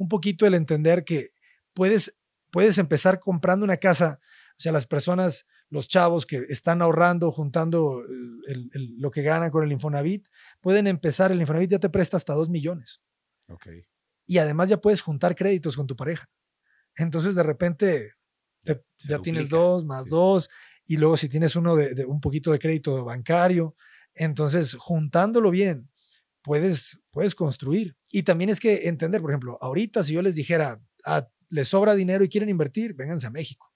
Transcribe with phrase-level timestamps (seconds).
[0.00, 1.34] un poquito el entender que
[1.74, 2.18] puedes,
[2.50, 4.18] puedes empezar comprando una casa,
[4.52, 8.02] o sea, las personas, los chavos que están ahorrando, juntando
[8.96, 10.26] lo que ganan con el Infonavit,
[10.62, 13.02] pueden empezar, el Infonavit ya te presta hasta 2 millones.
[13.46, 13.84] Okay.
[14.26, 16.30] Y además ya puedes juntar créditos con tu pareja.
[16.96, 18.14] Entonces de repente
[18.62, 20.48] ya tienes dos más dos
[20.86, 23.76] y luego si tienes uno de, un poquito de crédito bancario,
[24.14, 25.89] entonces juntándolo bien,
[26.42, 27.96] puedes, puedes construir.
[28.10, 31.94] Y también es que entender, por ejemplo, ahorita si yo les dijera, ah, les sobra
[31.94, 33.70] dinero y quieren invertir, vénganse a México.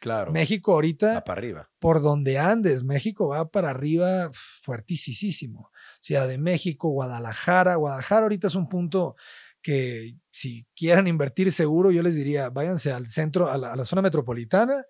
[0.00, 0.30] Claro.
[0.30, 1.70] México ahorita, va para arriba.
[1.80, 5.70] por donde andes, México va para arriba fuertísimo.
[6.00, 7.74] Ciudad de México, Guadalajara.
[7.74, 9.16] Guadalajara ahorita es un punto
[9.60, 14.84] que si quieran invertir seguro, yo les diría, váyanse al centro, a la, zona metropolitana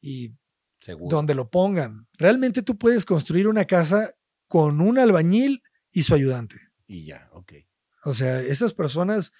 [0.00, 0.34] y
[1.10, 2.08] donde lo pongan.
[2.16, 4.14] Realmente tú puedes construir una casa
[4.48, 5.62] con un albañil
[5.94, 6.56] y su ayudante.
[6.86, 7.52] Y ya, ok.
[8.04, 9.32] O sea, esas personas,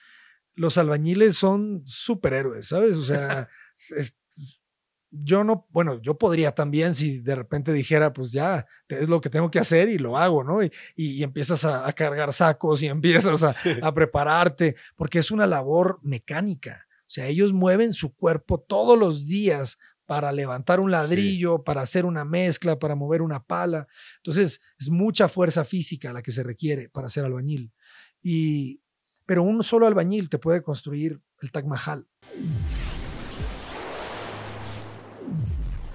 [0.54, 2.96] los albañiles son superhéroes, ¿sabes?
[2.96, 3.48] O sea,
[5.10, 9.30] yo no, bueno, yo podría también si de repente dijera, pues ya, es lo que
[9.30, 10.62] tengo que hacer y lo hago, ¿no?
[10.62, 16.86] Y, empiezas a, cargar sacos y empiezas a, a prepararte, porque es una labor mecánica.
[17.00, 22.04] O sea, ellos mueven su cuerpo todos los días para levantar un ladrillo, para hacer
[22.04, 23.86] una mezcla, para mover una pala.
[24.16, 27.72] Entonces, es mucha fuerza física la que se requiere para ser albañil.
[28.22, 28.82] Y,
[29.26, 32.06] pero un solo albañil te puede construir el Taj Mahal.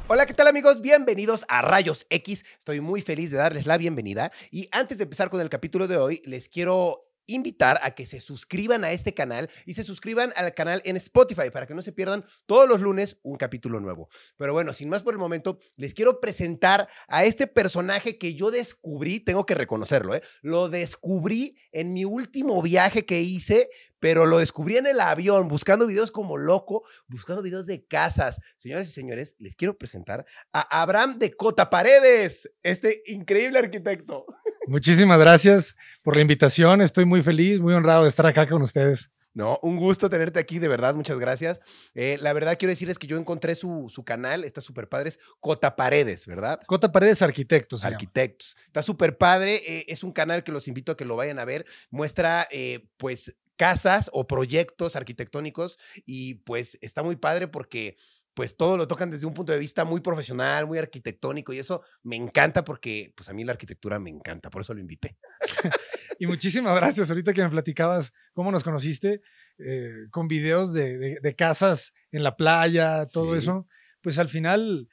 [0.07, 0.81] Hola, ¿qué tal amigos?
[0.81, 2.43] Bienvenidos a Rayos X.
[2.57, 4.31] Estoy muy feliz de darles la bienvenida.
[4.49, 8.19] Y antes de empezar con el capítulo de hoy, les quiero invitar a que se
[8.19, 11.91] suscriban a este canal y se suscriban al canal en Spotify para que no se
[11.91, 14.09] pierdan todos los lunes un capítulo nuevo.
[14.37, 18.51] Pero bueno, sin más por el momento, les quiero presentar a este personaje que yo
[18.51, 20.21] descubrí, tengo que reconocerlo, ¿eh?
[20.41, 23.69] lo descubrí en mi último viaje que hice,
[23.99, 28.39] pero lo descubrí en el avión, buscando videos como loco, buscando videos de casas.
[28.57, 34.25] Señores y señores, les quiero presentar a Abraham de Cota Paredes, este increíble arquitecto.
[34.69, 36.81] Muchísimas gracias por la invitación.
[36.81, 39.09] Estoy muy feliz, muy honrado de estar acá con ustedes.
[39.33, 41.59] No, un gusto tenerte aquí, de verdad, muchas gracias.
[41.95, 45.19] Eh, la verdad quiero decirles que yo encontré su, su canal, está súper padre, es
[45.39, 46.59] Cota Paredes, ¿verdad?
[46.67, 47.83] Cota Paredes Arquitectos.
[47.83, 48.55] Arquitectos.
[48.67, 51.45] Está súper padre, eh, es un canal que los invito a que lo vayan a
[51.45, 51.65] ver.
[51.89, 57.97] Muestra, eh, pues, casas o proyectos arquitectónicos y pues está muy padre porque
[58.39, 61.83] pues todo lo tocan desde un punto de vista muy profesional, muy arquitectónico y eso
[62.03, 65.17] me encanta porque pues a mí la arquitectura me encanta, por eso lo invité.
[66.19, 67.09] y muchísimas gracias.
[67.09, 69.19] Ahorita que me platicabas cómo nos conociste,
[69.57, 73.67] eh, con videos de, casas en la playa, todo eso,
[74.01, 74.87] pues al final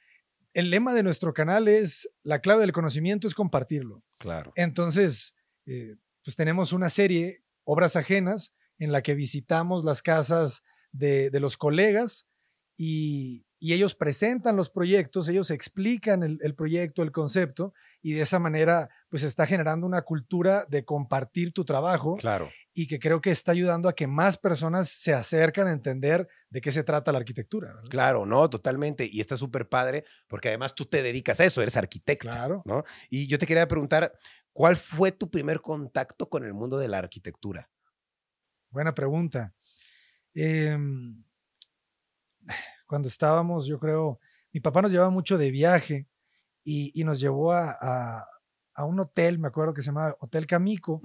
[0.51, 4.03] el lema de nuestro canal es la clave del conocimiento es compartirlo.
[4.17, 4.51] Claro.
[4.57, 11.29] Entonces, eh, pues tenemos una serie, Obras Ajenas, en la que visitamos las casas de,
[11.29, 12.27] de los colegas
[12.77, 17.73] y, ellos presentan los proyectos, ellos explican el, proyecto, el concepto,
[18.03, 22.17] y de esa manera, pues está generando una cultura de compartir tu trabajo.
[22.17, 22.51] Claro.
[22.75, 26.61] Y que creo que está ayudando a que más personas se acercan a entender de
[26.61, 27.73] qué se trata la arquitectura.
[27.89, 29.09] Claro, no, totalmente.
[29.11, 32.29] Y está súper padre, porque además tú te dedicas a eso, eres arquitecto.
[32.29, 32.61] Claro.
[32.63, 32.83] ¿no?
[33.09, 34.13] Y yo te quería preguntar,
[34.53, 37.71] ¿cuál fue tu primer contacto con el mundo de la arquitectura?
[38.69, 39.55] Buena pregunta.
[40.35, 40.77] Eh,
[42.87, 44.19] cuando estábamos, yo creo,
[44.51, 46.07] mi papá nos llevaba mucho de viaje
[46.63, 48.27] y, nos llevó a,
[48.79, 51.01] un hotel, me acuerdo que se llamaba Hotel Camico,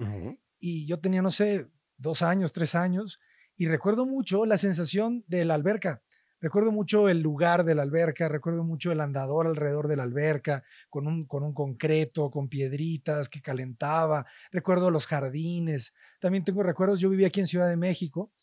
[0.59, 3.19] y yo tenía, no sé, dos años, tres años,
[3.55, 6.01] y recuerdo mucho la sensación de la alberca.
[6.43, 10.61] Recuerdo mucho el lugar de la alberca, recuerdo mucho el andador alrededor de la alberca,
[10.89, 14.25] con un, con un concreto, con piedritas que calentaba.
[14.51, 15.93] Recuerdo los jardines.
[16.19, 18.33] También tengo recuerdos, yo vivía aquí en Ciudad de México,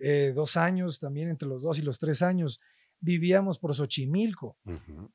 [0.00, 2.60] eh, dos años, también entre los dos y los tres años
[3.00, 4.58] vivíamos por Xochimilco.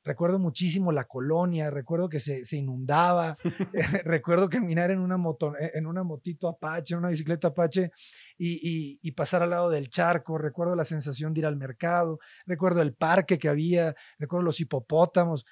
[0.02, 3.36] Recuerdo muchísimo la colonia, recuerdo que se, inundaba,
[4.04, 7.90] recuerdo caminar en una, moto, eh, en una motito Apache, en una bicicleta Apache
[8.36, 12.92] y, pasar al lado del charco, recuerdo la sensación de ir al mercado, recuerdo el
[12.92, 15.46] parque que había, recuerdo los hipopótamos.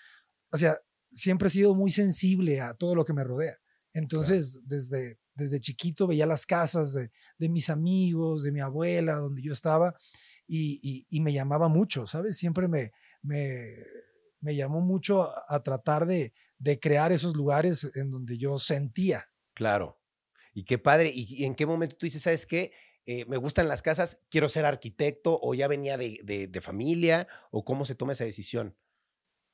[0.50, 0.78] O sea,
[1.10, 3.56] siempre he sido muy sensible a todo lo que me rodea.
[3.94, 9.42] Entonces, desde, desde chiquito veía las casas de, de mis amigos, de mi abuela, donde
[9.42, 9.94] yo estaba
[10.46, 12.36] y, me llamaba mucho, ¿sabes?
[12.36, 12.92] Siempre me,
[13.22, 16.32] me, llamó mucho a, tratar de,
[16.80, 19.28] crear esos lugares en donde yo sentía.
[19.54, 20.00] Claro.
[20.52, 21.10] Y qué padre.
[21.14, 22.72] ¿Y, en qué momento tú dices, sabes qué?
[23.06, 27.84] Eh, me gustan las casas, quiero ser arquitecto o ya venía de, familia o cómo
[27.84, 28.76] se toma esa decisión?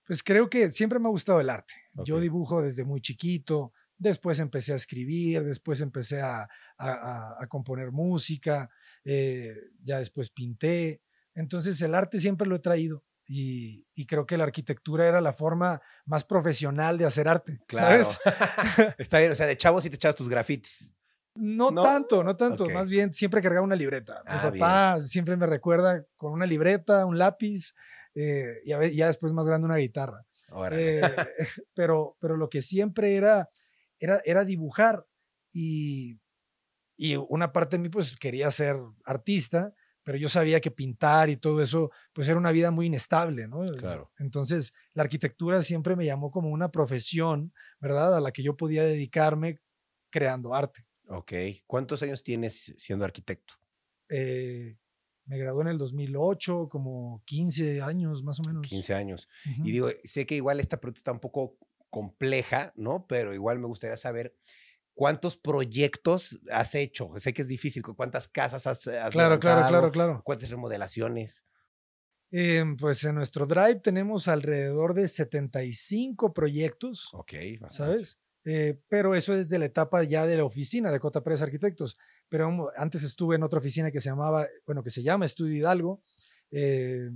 [0.06, 1.74] Pues creo que siempre me ha gustado el arte.
[2.04, 6.48] Yo dibujo desde muy chiquito, después empecé a escribir, después empecé a,
[6.78, 8.70] a, componer música,
[9.04, 11.02] eh, ya después pinté.
[11.34, 13.04] Entonces el arte siempre lo he traído.
[13.32, 17.60] Y, creo que la arquitectura era la forma más profesional de hacer arte.
[17.68, 18.02] Claro.
[18.98, 20.92] Está bien, o sea, de chavos y te echabas tus grafitis.
[21.36, 22.68] No, tanto, no tanto.
[22.70, 24.22] Más bien siempre cargaba una libreta.
[24.26, 27.72] Mi ah, papá siempre me recuerda con una libreta, un lápiz
[28.14, 30.26] eh, y a ya después más grande una guitarra.
[30.72, 31.00] Eh,
[31.74, 33.48] pero, pero lo que siempre era,
[34.00, 35.06] era, era dibujar
[35.52, 36.18] y,
[36.96, 41.36] y una parte de mí pues quería ser artista, pero yo sabía que pintar y
[41.36, 43.70] todo eso pues era una vida muy inestable, ¿no?
[43.72, 44.10] Claro.
[44.18, 48.16] Entonces la arquitectura siempre me llamó como una profesión, ¿verdad?
[48.16, 49.60] A la que yo podía dedicarme
[50.10, 50.86] creando arte.
[51.08, 51.32] Ok.
[51.66, 53.54] ¿Cuántos años tienes siendo arquitecto?
[54.08, 54.76] Eh,
[55.26, 58.66] me gradué en el 2008, como 15 años más o menos.
[58.66, 59.28] 15 años.
[59.64, 61.56] Y digo, sé que igual esta pregunta está un poco
[61.90, 63.06] compleja, ¿no?
[63.06, 64.34] Pero igual me gustaría saber
[64.94, 67.10] cuántos proyectos has hecho.
[67.16, 70.22] Sé que es difícil, cuántas casas has, has Claro, claro, claro, claro.
[70.24, 71.44] ¿Cuántas remodelaciones?
[72.32, 77.08] Em, pues en nuestro Drive tenemos alrededor de 75 proyectos.
[77.12, 77.32] Ok.
[77.68, 78.20] ¿Sabes?
[78.44, 81.96] Eh, pero eso es de la etapa ya de la oficina de Cota Pérez Arquitectos.
[82.28, 86.02] Pero antes estuve en otra oficina que se llamaba, bueno, que se llama Estudio Hidalgo,
[86.52, 87.10] eh,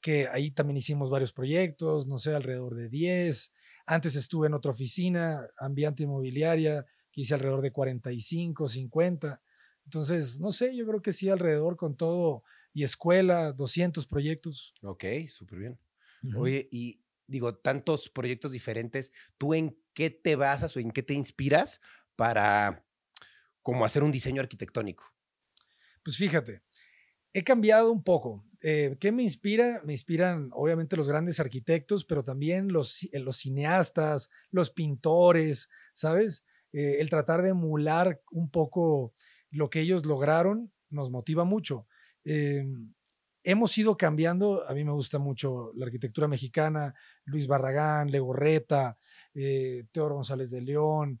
[0.00, 3.52] que ahí también hicimos varios proyectos, no sé, alrededor de 10.
[3.86, 9.40] Antes estuve en otra oficina, Ambiente Inmobiliaria, que hice alrededor de 45, 50.
[9.84, 12.42] Entonces, no sé, yo creo que sí, alrededor con todo
[12.72, 14.74] y escuela, 200 proyectos.
[14.82, 15.80] Ok, súper bien.
[16.34, 21.14] Oye, y digo, tantos proyectos diferentes, ¿tú en qué te basas o en qué te
[21.14, 21.80] inspiras
[22.16, 22.84] para
[23.62, 25.14] como hacer un diseño arquitectónico?
[26.02, 26.62] Pues fíjate,
[27.36, 28.46] he cambiado un poco.
[28.62, 29.82] Eh, ¿Qué me inspira?
[29.84, 36.46] Me inspiran obviamente los grandes arquitectos, pero también los, eh, cineastas, los pintores, ¿sabes?
[36.72, 39.12] Eh, el tratar de emular un poco
[39.50, 41.86] lo que ellos lograron nos motiva mucho.
[42.24, 42.94] Em,
[43.44, 46.94] hemos ido cambiando, a mí me gusta mucho la arquitectura mexicana,
[47.26, 48.96] Luis Barragán, Legorreta,
[49.34, 51.20] Teodoro González de León,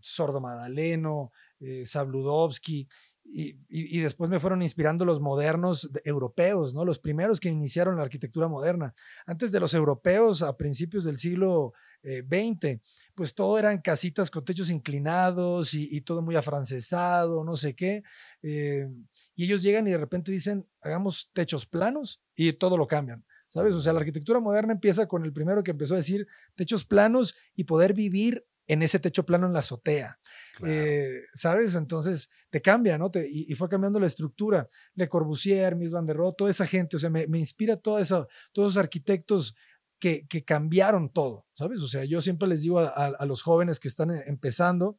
[0.00, 2.88] Sordo Madaleno, eh, Sabludovsky,
[3.30, 6.84] y, después me fueron inspirando los modernos europeos, ¿no?
[6.84, 8.94] Los primeros que iniciaron la arquitectura moderna.
[9.26, 11.72] Antes de los europeos, a principios del siglo
[12.02, 12.80] XX, eh,
[13.14, 18.02] pues todo eran casitas con techos inclinados y, todo muy afrancesado, no sé qué.
[18.42, 18.88] Eh,
[19.34, 23.24] y ellos llegan y de repente dicen, hagamos techos planos y todo lo cambian.
[23.46, 23.74] ¿Sabes?
[23.74, 27.34] O sea, la arquitectura moderna empieza con el primero que empezó a decir techos planos
[27.56, 30.20] y poder vivir en ese techo plano en la azotea.
[30.64, 31.74] Eh, ¿Sabes?
[31.74, 33.10] Entonces te cambia, ¿no?
[33.10, 34.68] Te, y, fue cambiando la estructura.
[34.94, 38.28] Le Corbusier, Mies van der Rohe, toda esa gente, o sea, me, inspira todo eso,
[38.52, 39.56] todos esos arquitectos
[39.98, 41.80] que, que, cambiaron todo, ¿sabes?
[41.80, 44.98] O sea, yo siempre les digo a, los jóvenes que están empezando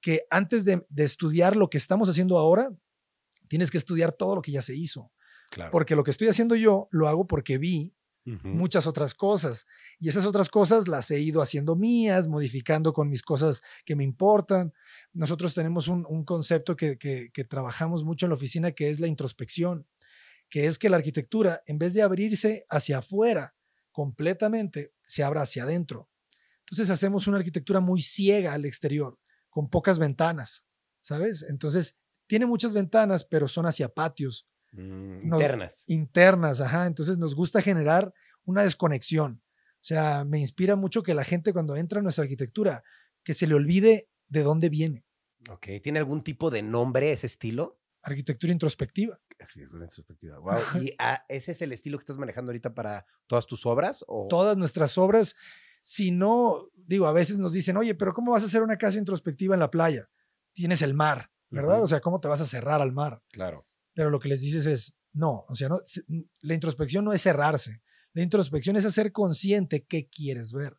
[0.00, 2.70] que antes de, de, estudiar lo que estamos haciendo ahora,
[3.48, 5.10] tienes que estudiar todo lo que ya se hizo.
[5.50, 5.70] Claro.
[5.70, 7.95] Porque lo que estoy haciendo yo lo hago porque vi
[8.26, 9.66] muchas otras cosas.
[9.98, 14.04] Y esas otras cosas las he ido haciendo mías, modificando con mis cosas que me
[14.04, 14.72] importan.
[15.12, 19.86] Nosotros tenemos un, concepto que, trabajamos mucho en la oficina que es la introspección,
[20.48, 23.54] que es que la arquitectura, en vez de abrirse hacia afuera
[23.92, 26.10] completamente, se abra hacia adentro.
[26.60, 29.18] Entonces hacemos una arquitectura muy ciega al exterior,
[29.50, 30.64] con pocas ventanas,
[31.00, 31.46] ¿sabes?
[31.48, 31.96] Entonces
[32.26, 35.84] tiene muchas ventanas, pero son hacia patios Mm, internas.
[35.86, 36.86] Internas, ajá.
[36.86, 38.12] Entonces nos gusta generar
[38.46, 39.42] una desconexión.
[39.74, 42.82] O sea, me inspira mucho que la gente cuando entra a nuestra arquitectura,
[43.22, 45.04] que se le olvide de dónde viene.
[45.50, 47.78] Ok, ¿tiene algún tipo de nombre ese estilo?
[48.02, 49.20] Arquitectura introspectiva.
[49.38, 50.38] Arquitectura introspectiva.
[50.38, 50.82] Wow.
[50.82, 54.04] ¿Y ah, ese es el estilo que estás manejando ahorita para todas tus obras?
[54.08, 54.26] O?
[54.28, 55.36] Todas nuestras obras.
[55.82, 58.98] Si no, digo, a veces nos dicen, oye, pero ¿cómo vas a hacer una casa
[58.98, 60.08] introspectiva en la playa?
[60.52, 61.82] Tienes el mar, ¿verdad?
[61.82, 63.22] O sea, ¿cómo te vas a cerrar al mar?
[63.30, 65.80] Claro pero lo que les dices es, no, o sea, no,
[66.42, 67.82] la introspección no es cerrarse,
[68.16, 70.74] la introspección es hacer consciente qué quieres ver.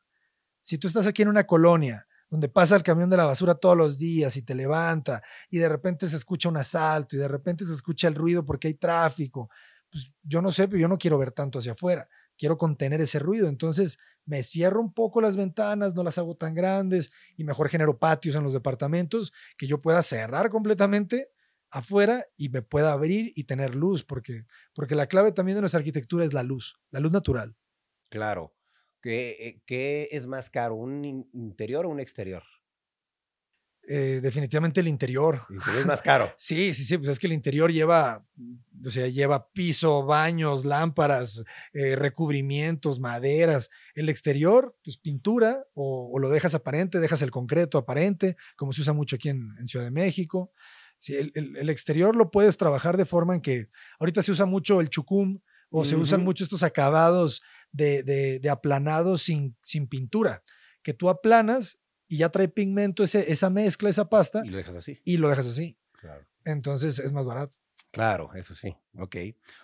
[0.64, 3.78] Si tú estás aquí en una colonia donde pasa el camión de la basura todos
[3.78, 7.64] los días y te levanta y de repente se escucha un asalto y de repente
[7.64, 9.52] se escucha el ruido porque hay tráfico,
[9.92, 13.20] pues yo no sé, pero yo no quiero ver tanto hacia afuera, quiero contener ese
[13.20, 17.70] ruido, entonces me cierro un poco las ventanas, no las hago tan grandes y mejor
[17.70, 21.30] genero patios en los departamentos que yo pueda cerrar completamente
[21.70, 25.80] afuera y me pueda abrir y tener luz, porque, porque la clave también de nuestra
[25.80, 27.56] arquitectura es la luz, la luz natural.
[28.10, 28.54] Claro.
[29.02, 32.44] ¿Qué, eh, qué es más caro, un interior o un exterior?
[33.90, 35.44] Eh, definitivamente el interior.
[35.80, 36.34] es más caro.
[36.38, 38.26] sí, sí, sí, pues es que el interior lleva,
[38.86, 41.44] o sea, lleva piso, baños, lámparas,
[41.74, 43.70] eh, recubrimientos, maderas.
[43.96, 48.92] El exterior, pues pintura, o, lo dejas aparente, dejas el concreto aparente, como se usa
[48.92, 50.52] mucho aquí en, en Ciudad de México.
[51.00, 54.46] Sí, el, el- el exterior lo puedes trabajar de forma en que ahorita se usa
[54.46, 55.40] mucho el chucum
[55.70, 60.44] o se usan mucho estos acabados de, de, de aplanados sin, sin pintura,
[60.82, 64.76] que tú aplanas y ya trae pigmento ese, esa mezcla, esa pasta, Y lo dejas
[64.76, 65.02] así.
[65.04, 65.78] y lo dejas así.
[66.00, 66.26] Claro.
[66.46, 67.58] Entonces es más barato.
[67.92, 68.76] Claro, eso sí.
[68.98, 69.16] Ok.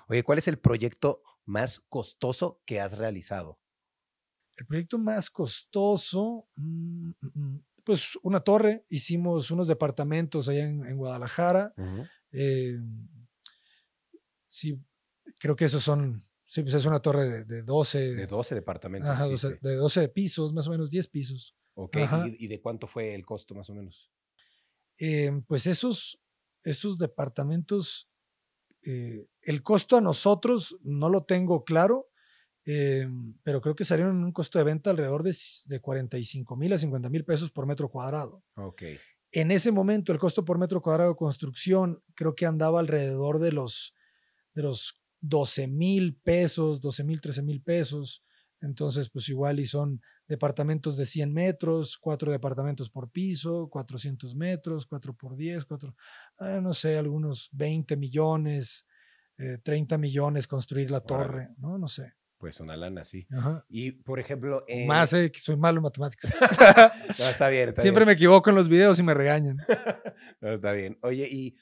[0.08, 3.60] Oye, ¿cuál es el proyecto más costoso que has realizado?
[4.58, 10.86] El proyecto más costoso, mm, mm, mm, pues una torre, hicimos unos departamentos allá en,
[10.86, 11.74] en Guadalajara.
[12.32, 12.78] eh,
[14.48, 14.80] sí,
[15.40, 19.10] creo que esos son, sí, pues es una torre de, de 12, De 12 departamentos.
[19.10, 19.48] ajá, hiciste.
[19.50, 21.56] 12 de 12 pisos, más o menos 10 pisos.
[21.76, 21.98] Ok.
[22.28, 24.12] ¿Y, y de cuánto fue el costo más o menos?
[25.00, 26.22] Eh, pues esos,
[26.64, 28.10] esos departamentos,
[28.84, 32.10] eh, el costo a nosotros no lo tengo claro,
[32.66, 33.08] eh,
[33.44, 36.78] pero creo que salieron en un costo de venta alrededor de, de 45 mil a
[36.78, 38.44] 50 mil pesos por metro cuadrado.
[38.56, 38.84] Ok.
[39.32, 43.52] En ese momento, el costo por metro cuadrado de construcción creo que andaba alrededor de
[43.52, 43.96] los,
[44.54, 48.24] de los 12 mil pesos, 12 mil, 13 mil pesos.
[48.62, 54.86] Entonces, pues igual y son departamentos de 100 metros, cuatro departamentos por piso, 400 metros,
[54.86, 55.96] 4 por 10, 4,
[56.38, 58.86] ah, no sé, algunos 20 millones,
[59.38, 61.78] eh, 30 millones construir la torre, ¿no?
[61.78, 62.14] No sé.
[62.44, 63.26] Pues una lana, sí.
[63.32, 63.66] Ajá.
[63.70, 64.66] Y, por ejemplo...
[64.68, 66.30] eh, Más, eh, que soy malo en matemáticas.
[67.20, 68.08] no, está bien, está Siempre bien.
[68.08, 69.56] me equivoco en los videos y me regañan.
[70.42, 71.00] No, está bien.
[71.04, 71.56] Oye, y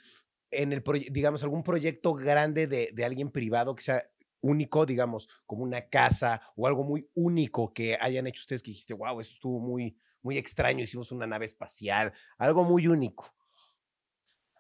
[0.50, 4.04] en el proyecto, digamos, algún proyecto grande de, de alguien privado que sea
[4.42, 8.96] único, digamos, como una casa o algo muy único que hayan hecho ustedes que dijiste,
[8.96, 13.32] wow, eso estuvo muy, muy extraño, hicimos una nave espacial, algo muy único.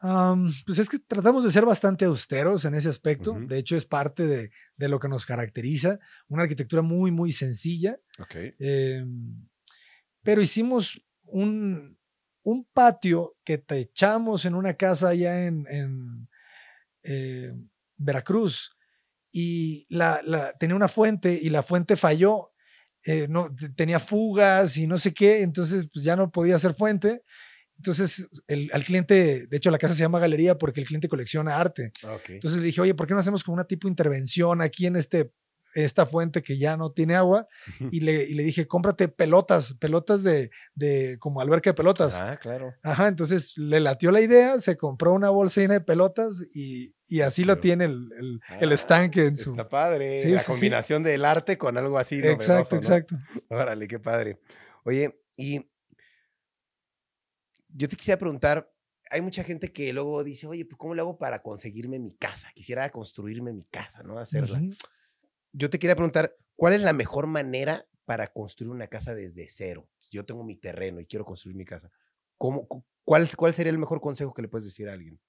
[0.04, 3.34] Am, pues es que tratamos de ser bastante austeros en ese aspecto.
[3.48, 6.00] De hecho, es parte de, de lo que nos caracteriza.
[6.28, 8.00] Una arquitectura muy, muy sencilla.
[8.20, 8.36] Ok.
[8.60, 9.48] em,
[10.24, 11.98] pero hicimos un,
[12.44, 16.28] un patio que techamos en una casa allá en, en,
[17.04, 17.54] eh,
[17.98, 18.76] Veracruz.
[19.32, 22.50] Y la, la- tenía una fuente y la fuente falló.
[23.04, 25.42] eh, no, te- tenía fugas y no sé qué.
[25.42, 27.24] Entonces, pues ya no podía hacer fuente.
[27.82, 31.58] Entonces, el, al cliente, de hecho, la casa se llama Galería porque el cliente colecciona
[31.58, 31.92] arte.
[32.04, 32.30] Ok.
[32.30, 35.34] Entonces le dije, oye, ¿por qué no hacemos como una tipo intervención aquí en este,
[35.74, 37.48] esta fuente que ya no tiene agua?
[37.90, 42.20] Y le, y le dije, cómprate pelotas, pelotas de, de como alberca de pelotas.
[42.20, 42.76] Ah, claro.
[42.84, 47.22] Ajá, entonces le latió la idea, se compró una bolsa llena de pelotas y, y
[47.22, 49.50] así lo tiene el, el, el Ah, estanque en su...
[49.52, 50.20] Está padre.
[50.22, 50.52] Sí, la sí, sí.
[50.52, 52.20] combinación del arte con algo así.
[52.20, 52.78] Exacto, novedoso, ¿no?
[52.78, 53.16] exacto.
[53.50, 54.38] Órale, qué padre.
[54.84, 55.71] Oye, y
[57.74, 58.72] yo te quisiera preguntar,
[59.10, 62.50] hay mucha gente que luego dice, oye, pues ¿cómo le hago para conseguirme mi casa?
[62.56, 64.18] Quisiera construirme mi casa, ¿no?
[64.20, 64.60] Hacerla.
[65.54, 69.90] Yo te quería preguntar, ¿cuál es la mejor manera para construir una casa desde cero?
[70.10, 71.92] Yo tengo mi terreno y quiero construir mi casa,
[72.38, 75.20] ¿cómo, cu- cuál, cuál sería el mejor consejo que le puedes decir a alguien?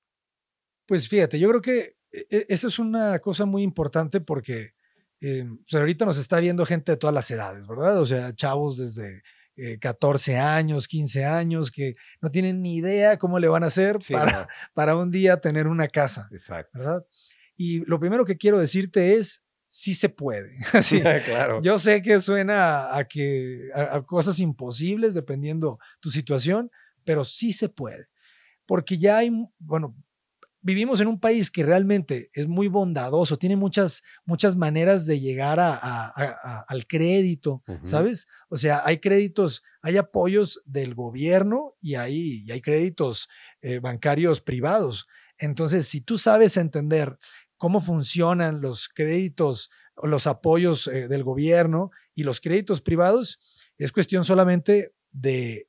[0.86, 4.74] Pues fíjate, yo creo que e- e- eso es una cosa muy importante porque
[5.20, 7.98] eh, pues ahorita nos está viendo gente de todas las edades, ¿verdad?
[8.00, 9.22] O sea, chavos desde
[9.62, 13.98] eh, 14 años, 15 años, que no tienen ni idea cómo le van a hacer
[14.02, 16.78] Sí, para, no, para un día tener una casa, exacto.
[16.78, 17.06] ¿verdad?
[17.56, 20.58] Y lo primero que quiero decirte es, sí se puede.
[20.72, 21.62] Así, claro.
[21.62, 26.70] yo sé que suena a, que, a, a cosas imposibles dependiendo tu situación,
[27.04, 28.08] pero sí se puede.
[28.66, 29.96] Porque ya hay, bueno,
[30.62, 35.58] vivimos en un país que realmente es muy bondadoso, tiene muchas, muchas maneras de llegar
[35.60, 37.62] a, a- a- a- al crédito.
[37.86, 38.28] ¿sabes?
[38.48, 43.28] O sea, hay créditos, hay apoyos del gobierno y hay, y hay créditos
[43.60, 45.06] eh, bancarios privados.
[45.38, 47.18] Entonces, si tú sabes entender
[47.56, 53.40] cómo funcionan los créditos o los apoyos eh, del gobierno y los créditos privados,
[53.78, 55.68] es cuestión solamente de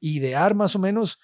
[0.00, 1.18] idear más o menos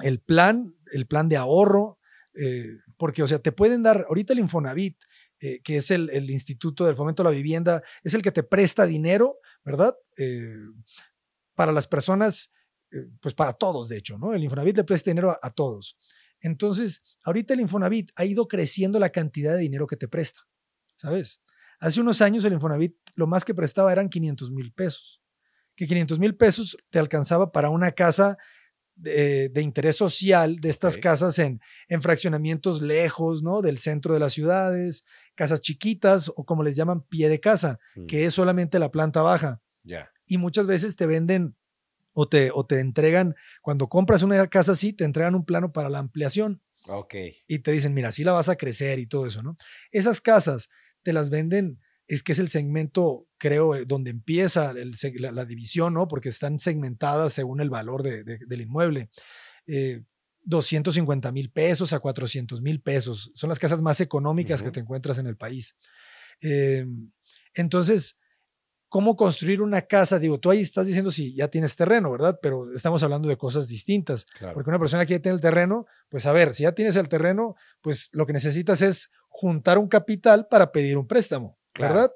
[0.00, 1.98] el plan, el plan de ahorro,
[2.34, 4.96] eh, porque, o sea, te pueden dar, ahorita el Infonavit,
[5.40, 8.42] eh, que es el, el Instituto del Fomento a la Vivienda, es el que te
[8.42, 9.94] presta dinero, ¿verdad?
[10.16, 10.54] Eh,
[11.54, 12.52] para las personas,
[13.20, 14.34] pues para todos, de hecho, ¿no?
[14.34, 15.98] El Infonavit le presta dinero a, a todos.
[16.40, 20.42] Entonces, ahorita el Infonavit ha ido creciendo la cantidad de dinero que te presta,
[20.94, 21.42] ¿sabes?
[21.80, 25.20] Hace unos años el Infonavit lo más que prestaba eran 500 mil pesos,
[25.76, 28.36] que 500 mil pesos te alcanzaba para una casa
[28.96, 33.60] de, de interés social, de estas casas en, en fraccionamientos lejos, ¿no?
[33.62, 38.06] Del centro de las ciudades, casas chiquitas o como les llaman pie de casa, Mm,
[38.06, 40.10] que es solamente la planta baja Ya.
[40.26, 41.56] y muchas veces te venden
[42.14, 45.88] o te, o te entregan, cuando compras una casa así, te entregan un plano para
[45.88, 47.14] la ampliación Ok.
[47.48, 49.56] y te dicen, mira, así la vas a crecer y todo eso, ¿no?
[49.90, 50.68] Esas casas
[51.02, 55.44] te las venden, es que es el segmento, creo, eh, donde empieza el la, la
[55.44, 56.06] división, ¿no?
[56.08, 59.10] Porque están segmentadas según el valor de- de- del inmueble.
[59.66, 60.02] Eh,
[60.42, 63.32] 250 mil pesos a 400 mil pesos.
[63.34, 65.74] Son las casas más económicas que te encuentras en el país.
[66.40, 67.10] Em,
[67.54, 68.18] entonces,
[68.88, 70.18] ¿cómo construir una casa?
[70.18, 72.38] Digo, tú ahí estás diciendo si ya tienes terreno, ¿verdad?
[72.42, 74.26] Pero estamos hablando de cosas distintas.
[74.52, 77.08] Porque una persona que ya tiene el terreno, pues a ver, si ya tienes el
[77.08, 82.12] terreno, pues lo que necesitas es juntar un capital para pedir un préstamo, ¿verdad?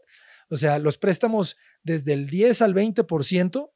[0.51, 3.71] O sea, los préstamos desde el 10 al 20%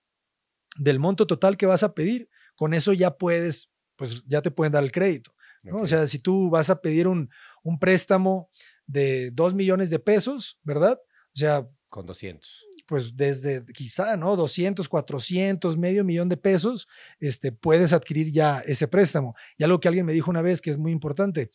[0.79, 4.73] del monto total que vas a pedir, con eso ya puedes, pues ya te pueden
[4.73, 5.35] dar el crédito.
[5.73, 7.31] O sea, si tú vas a pedir un,
[7.63, 8.51] un préstamo
[8.87, 11.01] de 2 millones de pesos, ¿verdad?
[11.35, 11.69] O sea...
[11.89, 12.67] Con 200.
[12.87, 14.35] Pues desde quizá, ¿no?
[14.35, 16.89] 200, 400, medio millón de pesos,
[17.21, 19.35] este, puedes adquirir ya ese préstamo.
[19.57, 21.51] Y algo que alguien me dijo una vez que es muy importante,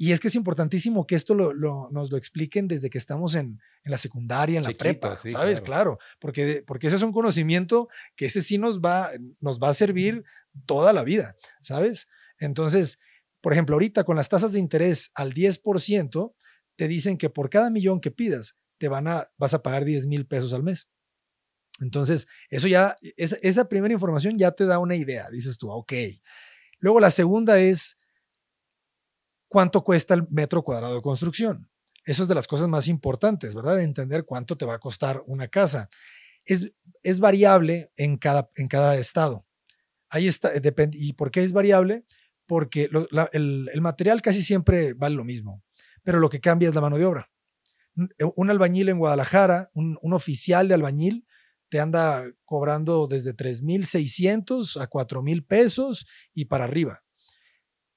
[0.00, 1.52] y es que es importantísimo que esto lo,
[1.90, 5.60] nos lo expliquen desde que estamos en, en la secundaria, en la prepa, ¿sabes?
[5.60, 5.98] Claro.
[6.20, 10.22] porque, porque ese es un conocimiento que ese sí nos va, nos va a servir
[10.66, 12.06] toda la vida, ¿sabes?
[12.38, 13.00] Entonces,
[13.40, 16.32] por ejemplo, ahorita con las tasas de interés al 10%,
[16.76, 20.06] te dicen que por cada millón que pidas, te van a, vas a pagar 10
[20.06, 20.88] mil pesos al mes.
[21.80, 25.28] Entonces, eso ya, esa, esa primera información ya te da una idea.
[25.30, 25.92] Dices tú, ok.
[26.78, 27.97] Luego la segunda es,
[29.48, 31.68] cuánto cuesta el metro cuadrado de construcción.
[32.04, 33.82] Eso es de las cosas más importantes, ¿verdad?
[33.82, 35.90] entender cuánto te va a costar una casa.
[36.44, 39.46] Es, es variable en cada, en cada estado.
[40.08, 40.96] Ahí está, eh, depende.
[40.98, 42.06] ¿Y por qué es variable?
[42.46, 42.88] Porque
[43.32, 45.62] el, material casi siempre vale lo mismo,
[46.02, 47.30] pero lo que cambia es la mano de obra.
[48.18, 51.26] Eh, un albañil en Guadalajara, un, un oficial de albañil,
[51.68, 57.04] te anda cobrando desde 3.600 a 4.000 pesos y para arriba.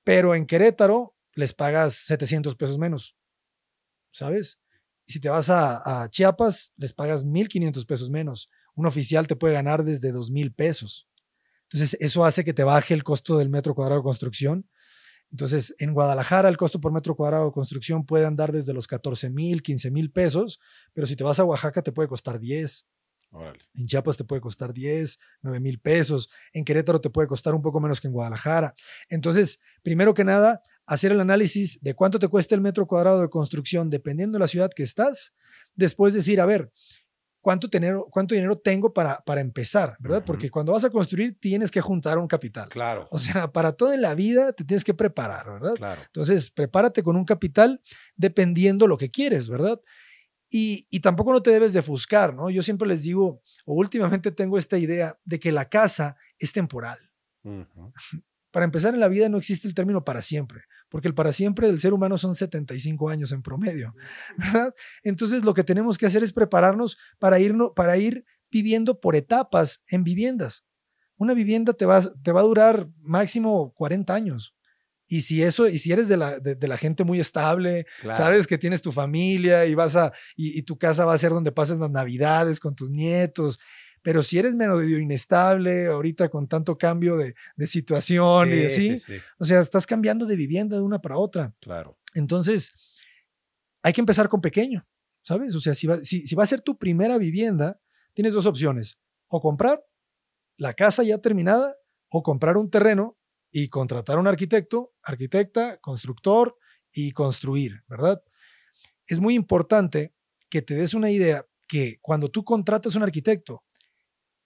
[0.03, 3.15] Pero en Querétaro, les pagas 700 pesos menos,
[4.11, 4.59] ¿sabes?
[5.05, 8.49] Si te vas a, Chiapas, les pagas 1.500 pesos menos.
[8.75, 11.07] Un oficial te puede ganar desde 2.000 pesos.
[11.63, 14.69] Entonces, eso hace que te baje el costo del metro cuadrado de construcción.
[15.31, 19.29] Entonces, en Guadalajara el costo por metro cuadrado de construcción puede andar desde los 14
[19.29, 20.59] mil, 15 mil pesos,
[20.93, 22.87] pero si te vas a Oaxaca te puede costar 10.
[23.75, 26.29] En Chiapas te puede costar 10, 9 mil pesos.
[26.51, 28.73] En Querétaro te puede costar un poco menos que en Guadalajara.
[29.07, 33.29] Entonces, primero que nada, hacer el análisis de cuánto te cuesta el metro cuadrado de
[33.29, 35.33] construcción dependiendo de la ciudad que estás.
[35.75, 36.71] Después decir, a ver,
[37.41, 39.95] ¿cuánto dinero, cuánto dinero tengo para, para empezar?
[39.99, 40.23] ¿Verdad?
[40.25, 42.69] Porque cuando vas a construir tienes que juntar un capital.
[42.69, 43.07] Claro.
[43.11, 45.73] O sea, para toda la vida te tienes que preparar, ¿verdad?
[45.75, 46.01] Claro.
[46.05, 47.81] Entonces, prepárate con un capital
[48.15, 49.79] dependiendo lo que quieres, ¿verdad?
[50.53, 52.49] Y, tampoco no te debes de ofuscar, ¿no?
[52.49, 56.99] Yo siempre les digo, o últimamente tengo esta idea de que la casa es temporal.
[58.51, 61.67] Para empezar en la vida no existe el término para siempre, porque el para siempre
[61.67, 63.93] del ser humano son 75 años en promedio,
[64.37, 64.73] ¿verdad?
[65.03, 67.37] Entonces lo que tenemos que hacer es prepararnos para,
[67.75, 70.65] para ir viviendo por etapas en viviendas.
[71.15, 74.55] Una vivienda te va, te va a durar máximo 40 años.
[75.11, 78.57] Y si eso, y si eres de la, de, la gente muy estable, sabes que
[78.57, 81.91] tienes tu familia y vas a, y, tu casa va a ser donde pases las
[81.91, 83.59] navidades con tus nietos.
[84.01, 89.01] Pero si eres medio inestable, ahorita con tanto cambio de, de situación y así,
[89.37, 91.53] o sea, estás cambiando de vivienda de una para otra.
[91.59, 91.99] Claro.
[92.15, 92.73] Entonces,
[93.83, 94.87] hay que empezar con pequeño,
[95.21, 95.55] ¿sabes?
[95.55, 97.79] O sea, si va, si, si va a ser tu primera vivienda,
[98.13, 98.97] tienes dos opciones.
[99.27, 99.83] O comprar
[100.57, 101.75] la casa ya terminada
[102.09, 103.17] o comprar un terreno
[103.51, 106.57] y contratar a un arquitecto, arquitecta, constructor
[106.91, 108.23] y construir, ¿verdad?
[109.07, 110.13] Es muy importante
[110.49, 113.63] que te des una idea que cuando tú contratas a un arquitecto,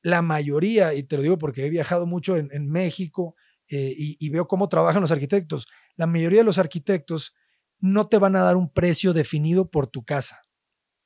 [0.05, 3.35] la mayoría, y te lo digo porque he viajado mucho en, México
[3.67, 5.65] eh, y, veo cómo trabajan los arquitectos,
[5.95, 7.33] la mayoría de los arquitectos
[7.79, 10.43] no te van a dar un precio definido por tu casa.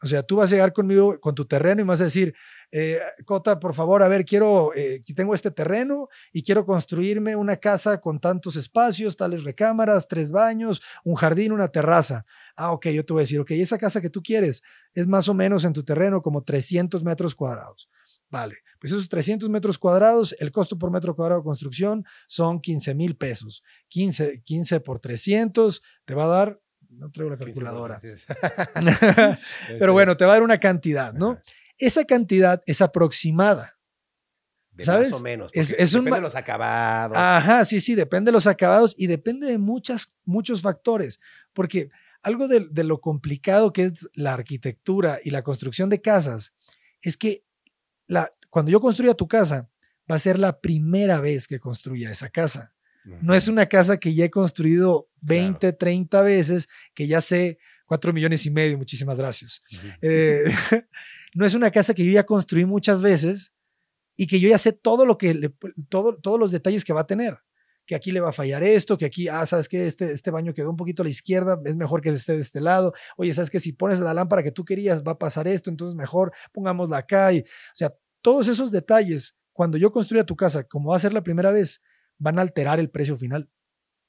[0.03, 2.35] O sea, tú vas a llegar conmigo con tu terreno y vas a decir,
[2.73, 7.55] eh, Cota, por favor, a ver, quiero, eh, tengo este terreno y quiero construirme una
[7.55, 12.25] casa con tantos espacios, tales recámaras, tres baños, un jardín, una terraza.
[12.57, 14.62] Ah, ok, yo te voy a decir, ok, esa casa que tú quieres
[14.93, 17.89] es más o menos en tu terreno como 300 metros cuadrados.
[18.29, 22.96] Vale, pues esos 300 metros cuadrados, el costo por metro cuadrado de construcción son 15
[22.96, 23.63] mil pesos.
[23.89, 28.00] 15, 15 por 300 te va a dar no traigo la calculadora.
[29.80, 31.39] Pero bueno, te va a dar una cantidad, ¿no?
[31.78, 33.78] Esa cantidad es aproximada.
[34.80, 35.12] ¿Sabes?
[35.12, 35.52] Más o menos.
[35.54, 37.18] Es, depende de los acabados.
[37.18, 41.20] Ajá, sí, sí, depende de los acabados y depende de muchas, muchos factores.
[41.54, 41.89] Porque
[42.22, 46.56] algo de, de lo complicado que es la arquitectura y la construcción de casas
[47.02, 47.44] es que
[48.08, 49.69] la, cuando yo construya tu casa,
[50.09, 52.73] va a ser la primera vez que construya esa casa.
[53.21, 58.13] No es una casa que ya he construido 20, 30 veces, que ya sé 4
[58.13, 59.63] millones y medio, muchísimas gracias.
[60.01, 60.43] Eh,
[61.33, 63.53] no es una casa que yo ya construí muchas veces
[64.15, 65.51] y que yo ya sé todo lo que,
[65.89, 67.39] todo, todos los detalles que va a tener.
[67.88, 70.53] que aquí le va a fallar esto, que aquí, ah, sabes que este, este baño
[70.53, 72.93] quedó un poquito a la izquierda, es mejor que esté de este lado.
[73.17, 75.95] Oye, sabes que si pones la lámpara que tú querías va a pasar esto, entonces
[75.95, 77.33] mejor pongámosla acá.
[77.33, 81.13] Y, o sea, todos esos detalles, cuando yo construya tu casa, como va a ser
[81.13, 81.82] la primera vez,
[82.17, 83.49] van a alterar el precio final.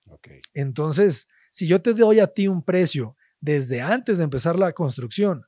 [0.07, 0.40] Okay.
[0.55, 5.44] Entonces, si yo te doy a ti un precio desde antes de empezar la construcción,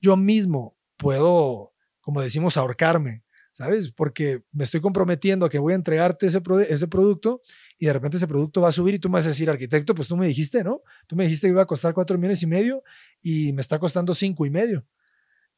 [0.00, 3.90] yo mismo puedo, como decimos, ahorcarme, ¿sabes?
[3.90, 7.40] Porque me estoy comprometiendo a que voy a entregarte ese, ese producto
[7.78, 9.94] y de repente ese producto va a subir y tú me vas a decir, arquitecto,
[9.94, 10.82] pues tú me dijiste, ¿no?
[11.06, 12.82] Tú me dijiste que iba a costar cuatro millones y medio
[13.22, 14.86] y me está costando cinco y medio.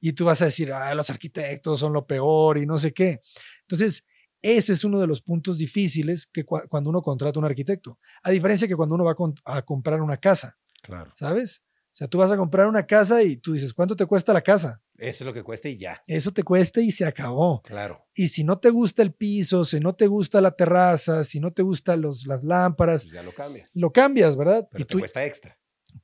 [0.00, 3.20] Y tú vas a decir, ah, los arquitectos son lo peor y no sé qué.
[3.62, 4.06] Entonces,
[4.42, 7.98] ese es uno de los puntos difíciles que cuando uno contrata un arquitecto.
[8.22, 10.56] A diferencia que cuando uno va a, comprar una casa.
[10.82, 11.10] Claro.
[11.14, 11.64] ¿Sabes?
[11.92, 14.42] O sea, tú vas a comprar una casa y tú dices, ¿cuánto te cuesta la
[14.42, 14.80] casa?
[14.96, 16.00] Eso es lo que cuesta y ya.
[16.06, 17.60] Eso te cuesta y se acabó.
[17.62, 18.06] Claro.
[18.14, 21.52] Y si no te gusta el piso, si no te gusta la terraza, si no
[21.52, 23.70] te gustan los, las lámparas, pues ya lo cambias.
[23.74, 24.68] Lo cambias, ¿verdad?
[24.70, 25.58] Pero y te cuesta extra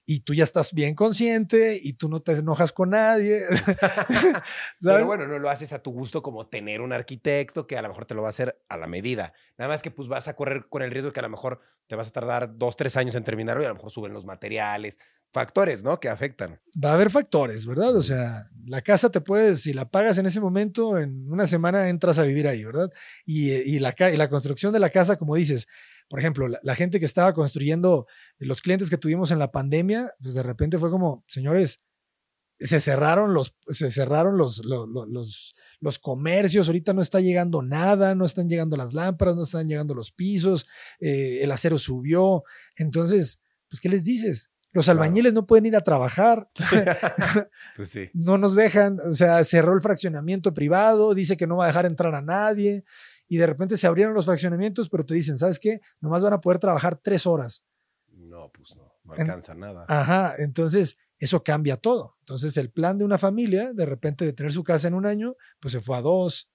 [0.07, 3.43] y tú ya estás bien consciente y tú no te enojas con nadie.
[4.83, 7.89] Pero bueno, no lo haces a tu gusto como tener un arquitecto que a lo
[7.89, 9.33] mejor te lo va a hacer a la medida.
[9.59, 11.97] Nada más que pues vas a correr con el riesgo que a lo mejor te
[11.97, 14.99] vas a tardar dos, tres años en terminarlo y a lo mejor suben los materiales,
[15.33, 15.99] factores, ¿no?
[15.99, 16.61] Que afectan.
[16.83, 17.95] Va a haber factores, ¿verdad?
[17.97, 21.89] O sea, la casa te puedes, si la pagas en ese momento, en una semana
[21.89, 22.91] entras a vivir ahí, ¿verdad?
[23.27, 25.67] Y, y, la, y la construcción de la casa, como dices,
[26.09, 28.07] por ejemplo, la, gente que estaba construyendo,
[28.39, 31.83] los clientes que tuvimos en la pandemia, pues de repente fue como, señores,
[32.59, 38.25] se cerraron los, se cerraron los, los, los, comercios, ahorita no está llegando nada, no
[38.25, 40.67] están llegando las lámparas, no están llegando los pisos,
[41.01, 42.45] eh, el acero subió.
[42.77, 44.53] Entonces, pues, ¿qué les dices?
[44.73, 46.49] Los albañiles no pueden ir a trabajar.
[47.77, 48.11] pues sí.
[48.13, 51.87] No nos dejan, o sea, cerró el fraccionamiento privado, dice que no va a dejar
[51.87, 52.85] entrar a nadie
[53.35, 55.81] y de repente se abrieron los fraccionamientos, pero te dicen, ¿sabes qué?
[56.01, 57.65] Nomás van a poder trabajar tres horas.
[58.07, 59.87] No, pues no, no alcanza nada.
[59.89, 62.17] Ajá, entonces eso cambia todo.
[62.21, 65.35] Entonces el plan de una familia, de repente de tener su casa en un año,
[65.59, 66.49] pues se fue a dos,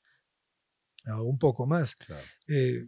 [1.06, 1.98] o un poco más.
[2.48, 2.88] Eh,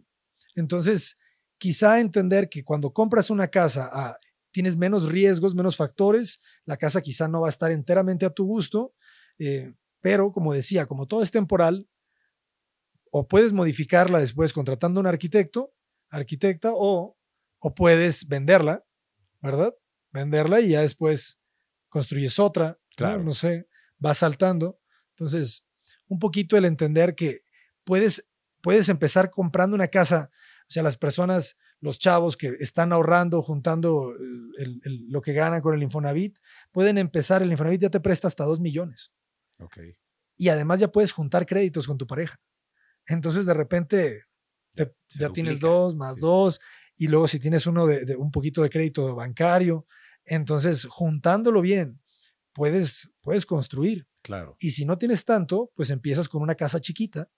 [0.54, 1.18] entonces,
[1.58, 4.16] quizá entender que cuando compras una casa, ah,
[4.52, 8.46] tienes menos riesgos, menos factores, la casa quizá no va a estar enteramente a tu
[8.46, 8.94] gusto,
[9.38, 11.86] eh, pero como decía, como todo es temporal,
[13.14, 15.74] o puedes modificarla después contratando un arquitecto,
[16.08, 17.18] arquitecta, o,
[17.58, 18.86] o puedes venderla,
[19.42, 19.74] ¿verdad?
[20.12, 21.38] Venderla y ya después
[21.90, 23.22] construyes otra, claro.
[23.22, 23.32] ¿no?
[23.32, 24.80] sé, vas saltando.
[25.10, 25.66] Entonces,
[26.08, 27.44] un poquito el entender que
[27.84, 28.30] puedes,
[28.62, 30.30] puedes empezar comprando una casa,
[30.62, 34.14] o sea, las personas, los chavos que están ahorrando, juntando
[35.08, 36.38] lo que ganan con el Infonavit,
[36.70, 39.12] pueden empezar, el Infonavit ya te presta hasta dos millones.
[39.58, 39.98] Okay.
[40.38, 42.40] Y además ya puedes juntar créditos con tu pareja.
[43.06, 44.24] Entonces de repente
[45.08, 46.60] ya tienes dos más dos
[46.96, 49.86] y luego si tienes uno de, un poquito de crédito bancario,
[50.24, 52.00] entonces juntándolo bien
[52.52, 54.06] puedes, puedes construir.
[54.22, 54.56] Claro.
[54.60, 57.28] Y si no tienes tanto, pues empiezas con una casa chiquita,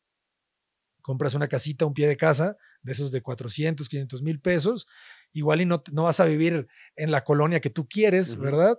[1.01, 4.87] compras una casita, un pie de casa, de esos de 400, 500 mil pesos,
[5.33, 8.79] igual y no, no vas a vivir en la colonia que tú quieres, ¿verdad?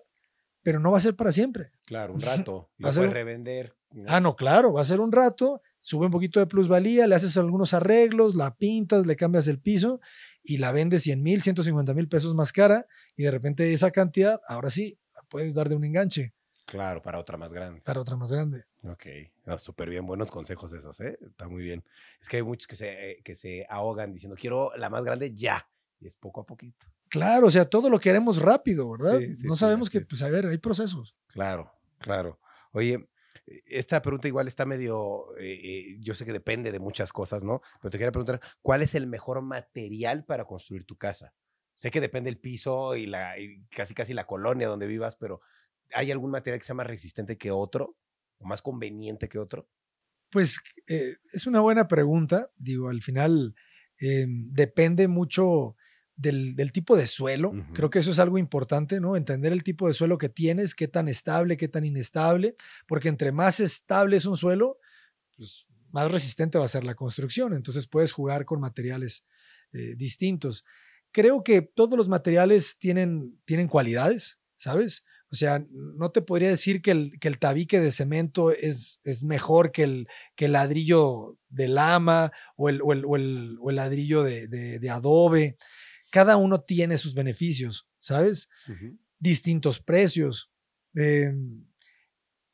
[0.62, 1.72] Pero no va a ser para siempre.
[1.86, 2.72] Claro, un rato.
[2.82, 3.76] A ser revender.
[4.08, 7.38] Ah, no, claro, va a ser un rato sube un poquito de plusvalía, le haces
[7.38, 10.02] algunos arreglos, la pintas, le cambias el piso
[10.42, 14.42] y la vendes 100 mil, 150 mil pesos más cara y de repente esa cantidad,
[14.48, 16.34] ahora sí, la puedes dar de un enganche.
[16.66, 17.82] Claro, para otra más grande.
[17.82, 18.66] Para otra más grande.
[18.84, 19.06] Ok,
[19.60, 21.20] súper bien, buenos consejos esos, ¿eh?
[21.22, 21.84] Está muy bien.
[22.20, 25.36] Es que hay muchos que se, eh, que se ahogan diciendo, quiero la más grande
[25.36, 26.88] ya, y es poco a poquito.
[27.10, 29.20] Claro, o sea, todo lo queremos rápido, ¿verdad?
[29.44, 31.16] no sabemos que, pues a ver, hay procesos.
[31.28, 32.40] Claro, claro.
[32.72, 33.08] Oye,
[33.46, 37.62] esta pregunta igual está medio, eh, eh, yo sé que depende de muchas cosas, ¿no?
[37.82, 41.34] Pero te quería preguntar, ¿cuál es el mejor material para construir tu casa?
[41.74, 43.36] Sé que depende el piso y, la,
[43.70, 45.42] casi casi la colonia donde vivas, pero
[45.94, 47.98] ¿hay algún material que sea más resistente que otro
[48.38, 49.70] o más conveniente que otro?
[50.32, 52.50] Pues eh, es una buena pregunta.
[52.58, 53.56] Digo, al final
[53.98, 55.76] em, depende mucho
[56.16, 57.54] del, tipo de suelo.
[57.74, 59.16] Creo que eso es algo importante, ¿no?
[59.16, 62.56] Entender el tipo de suelo que tienes, qué tan estable, qué tan inestable,
[62.88, 64.80] porque entre más estable es un suelo,
[65.36, 67.54] pues más resistente va a ser la construcción.
[67.54, 69.26] Entonces puedes jugar con materiales
[69.74, 70.64] eh, distintos.
[71.12, 75.04] Creo que todos los materiales tienen, tienen cualidades, ¿sabes?
[75.32, 79.24] O sea, no te podría decir que el, que el tabique de cemento es, es
[79.24, 84.24] mejor que el, que el ladrillo de lama o el, o el, o el ladrillo
[84.24, 85.58] de, de adobe
[86.16, 88.48] cada uno tiene sus beneficios, ¿sabes?
[89.20, 90.50] Distintos precios.
[90.94, 91.68] Em,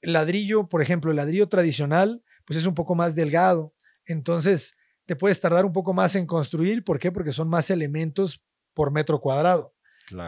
[0.02, 3.76] el ladrillo, por ejemplo, el ladrillo tradicional, pues es un poco más delgado.
[4.04, 6.84] Entonces, te puedes tardar un poco más en construir.
[6.84, 7.12] ¿Por qué?
[7.12, 8.43] Porque son más elementos
[8.74, 9.76] por metro cuadrado.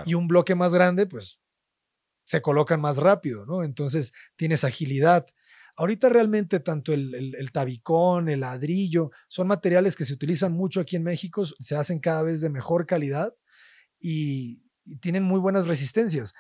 [0.06, 1.40] Y un bloque más grande, pues
[2.26, 3.64] se colocan más rápido, ¿no?
[3.64, 5.26] Entonces tienes agilidad.
[5.76, 11.04] Ahorita realmente tanto el, tabicón, el ladrillo, son materiales que se utilizan mucho aquí en
[11.04, 13.34] México, se hacen cada vez de mejor calidad
[14.00, 14.62] y,
[15.00, 16.34] tienen muy buenas resistencias.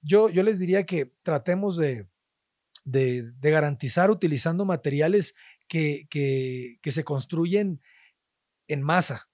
[0.00, 2.06] Yo, yo les diría que tratemos de,
[2.84, 5.34] de, garantizar utilizando materiales
[5.66, 7.80] que, que, que se construyen
[8.68, 9.28] en masa.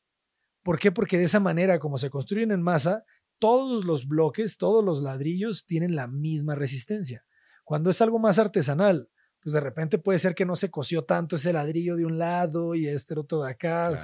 [0.62, 0.90] ¿Por qué?
[0.90, 3.05] Porque de esa manera, como se construyen en masa,
[3.38, 7.25] todos los bloques, todos los ladrillos tienen la misma resistencia.
[7.64, 9.09] Cuando es algo más artesanal,
[9.42, 12.74] pues de repente puede ser que no se coció tanto ese ladrillo de un lado
[12.74, 13.96] y este otro de acá.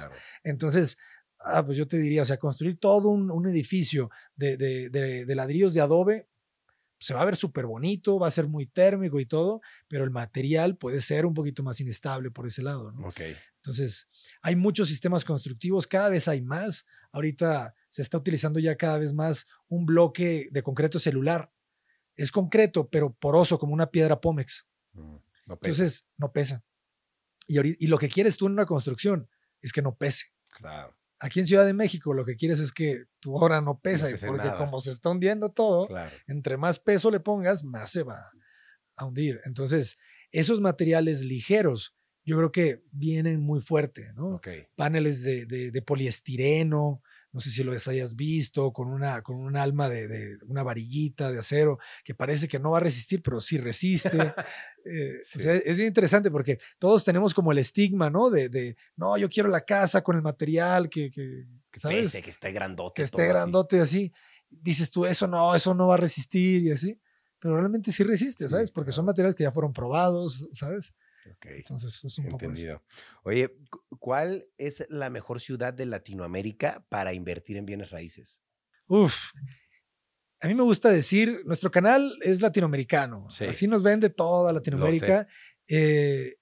[0.43, 0.97] Entonces,
[1.39, 5.81] ah, pues yo te diría, o sea, construir todo un, edificio de, de, ladrillos de
[5.81, 6.27] adobe
[6.99, 10.09] se va a ver súper bonito, va a ser muy térmico y todo, pero el
[10.09, 12.91] material puede ser un poquito más inestable por ese lado.
[12.91, 13.09] ¿no?
[13.57, 14.09] Entonces,
[14.41, 16.87] hay muchos sistemas constructivos, cada vez hay más.
[17.11, 21.51] Ahorita se está utilizando ya cada vez más un bloque de concreto celular.
[22.15, 24.67] Es concreto, pero poroso, como una piedra Pómex.
[24.93, 25.17] Mm.
[25.49, 26.63] Entonces, no pesa.
[27.47, 29.29] Y, y, lo que quieres tú en una construcción
[29.61, 30.25] es que no pese.
[30.51, 30.97] Claro.
[31.19, 34.51] Aquí en Ciudad de México lo que quieres es que tu obra no pesa, porque
[34.57, 35.87] como se está hundiendo todo,
[36.27, 38.31] entre más peso le pongas, más se va
[38.95, 39.39] a hundir.
[39.45, 39.97] Entonces,
[40.31, 44.39] esos materiales ligeros, yo creo que vienen muy fuerte, ¿no?
[44.75, 49.57] Paneles de, de, de, poliestireno, no sé si lo hayas visto, con una, con un
[49.57, 53.57] alma de, una varillita de acero que parece que no va a resistir, pero sí
[53.57, 54.17] resiste.
[54.89, 58.29] Eh, o sea, es bien interesante porque todos tenemos como el estigma, ¿no?
[58.29, 61.45] De, no, yo quiero la casa con el material que, que,
[61.79, 62.13] ¿sabes?
[62.13, 63.01] que esté grandote.
[63.01, 64.11] Que esté grandote así.
[64.49, 66.99] Dices tú, eso no, eso no va a resistir y así.
[67.39, 68.71] Pero realmente sí resiste, ¿sabes?
[68.71, 70.93] Porque son materiales que ya fueron probados, ¿sabes?
[71.43, 72.81] Entonces es un Entendido.
[73.23, 73.55] Oye,
[73.99, 78.39] ¿cuál es la mejor ciudad de Latinoamérica para invertir en bienes raíces?
[78.87, 79.31] Uf,
[80.39, 85.27] a mí me gusta decir, nuestro canal es latinoamericano, así nos ven de toda Latinoamérica.
[85.67, 86.35] Eh,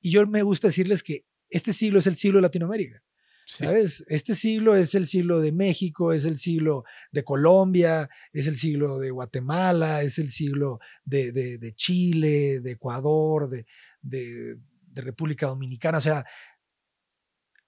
[0.00, 3.02] y yo me gusta decirles que este siglo es el siglo de Latinoamérica.
[3.46, 4.04] ¿Sabes?
[4.06, 9.00] Este siglo es el siglo de México, es el siglo de Colombia, es el siglo
[9.00, 13.66] de Guatemala, es el siglo de, de Chile, de Ecuador, de,
[14.02, 14.56] de,
[14.94, 15.98] República Dominicana.
[15.98, 16.24] O sea,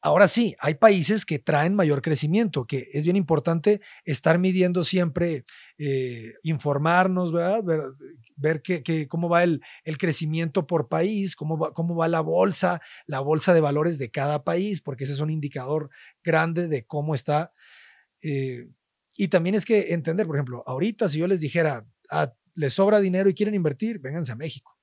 [0.03, 5.45] ahora sí, hay países que traen mayor crecimiento, que es bien importante estar midiendo siempre,
[5.79, 7.63] eh, informarnos, ver,
[8.37, 8.63] ver
[9.09, 9.63] cómo va el,
[9.99, 14.43] crecimiento por país, cómo va, cómo va la bolsa, la bolsa de valores de cada
[14.43, 15.89] país, porque ese es un indicador
[16.25, 17.53] grande de cómo está.
[18.21, 18.69] Eh,
[19.17, 23.01] y también es que entender, por ejemplo, ahorita si yo les dijera, ah, les sobra
[23.01, 24.77] dinero y quieren invertir, vénganse a México.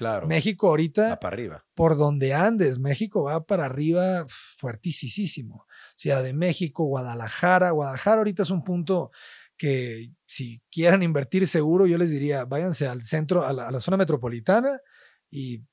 [0.00, 0.26] Claro.
[0.26, 1.66] México ahorita, para arriba.
[1.74, 5.66] por donde andes, México va para arriba fuertísimo.
[5.94, 7.70] Ciudad de México, Guadalajara.
[7.72, 9.10] Guadalajara ahorita es un punto
[9.58, 14.80] que si quieran invertir seguro, yo les diría, váyanse al centro, a la, zona metropolitana
[15.30, 15.66] y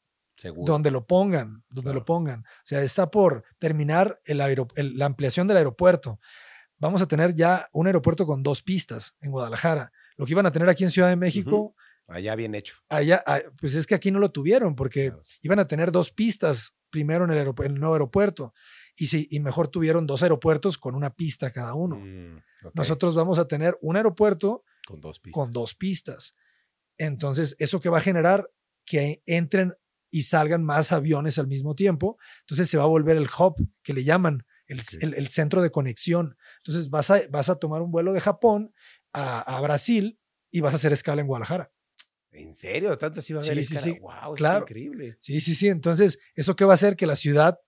[0.65, 2.41] donde lo pongan, donde lo pongan.
[2.41, 6.19] O sea, está por terminar el la ampliación del aeropuerto.
[6.79, 9.93] Vamos a tener ya un aeropuerto con dos pistas en Guadalajara.
[10.17, 11.73] Lo que iban a tener aquí en Ciudad de México,
[12.07, 12.77] Allá bien hecho.
[12.89, 16.77] Allá, ah, pues es que aquí no lo tuvieron porque iban a tener dos pistas
[16.89, 18.53] primero en el, nuevo aeropuerto
[18.95, 21.97] y, sí, y mejor tuvieron dos aeropuertos con una pista cada uno.
[21.97, 22.41] Mm,
[22.73, 25.33] Nosotros vamos a tener un aeropuerto con dos, pistas.
[25.33, 26.35] con dos pistas.
[26.97, 28.49] Entonces, eso que va a generar
[28.85, 29.75] que entren
[30.09, 32.17] y salgan más aviones al mismo tiempo.
[32.41, 36.37] Entonces se va a volver el hub que le llaman, el, el, centro de conexión.
[36.59, 38.73] Entonces vas a, vas a tomar un vuelo de Japón
[39.13, 41.71] a, a Brasil y vas a hacer escala en Guadalajara.
[42.37, 42.97] ¿En serio?
[42.97, 44.63] ¿Tanto así va a haber sí, sí, Wow, claro.
[44.63, 45.17] increíble.
[45.19, 45.67] Sí, sí, sí.
[45.67, 46.95] Entonces, ¿eso qué va a hacer?
[46.95, 47.59] Que la ciudad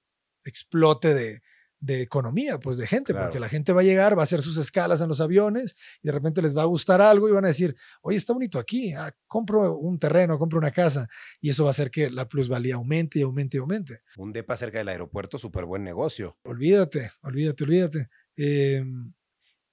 [0.43, 1.41] explote de,
[1.79, 4.57] de economía, pues de gente, porque la gente va a llegar, va a hacer sus
[4.57, 7.49] escalas en los aviones y de repente les va a gustar algo y van a
[7.49, 11.07] decir, oye, está bonito aquí, ah, compro un terreno, compro una casa
[11.39, 14.01] y eso va a hacer que la plusvalía aumente y aumente y aumente.
[14.17, 16.37] Un depa cerca del aeropuerto, súper buen negocio.
[16.43, 18.09] Olvídate, olvídate, olvídate.
[18.35, 18.83] Eh,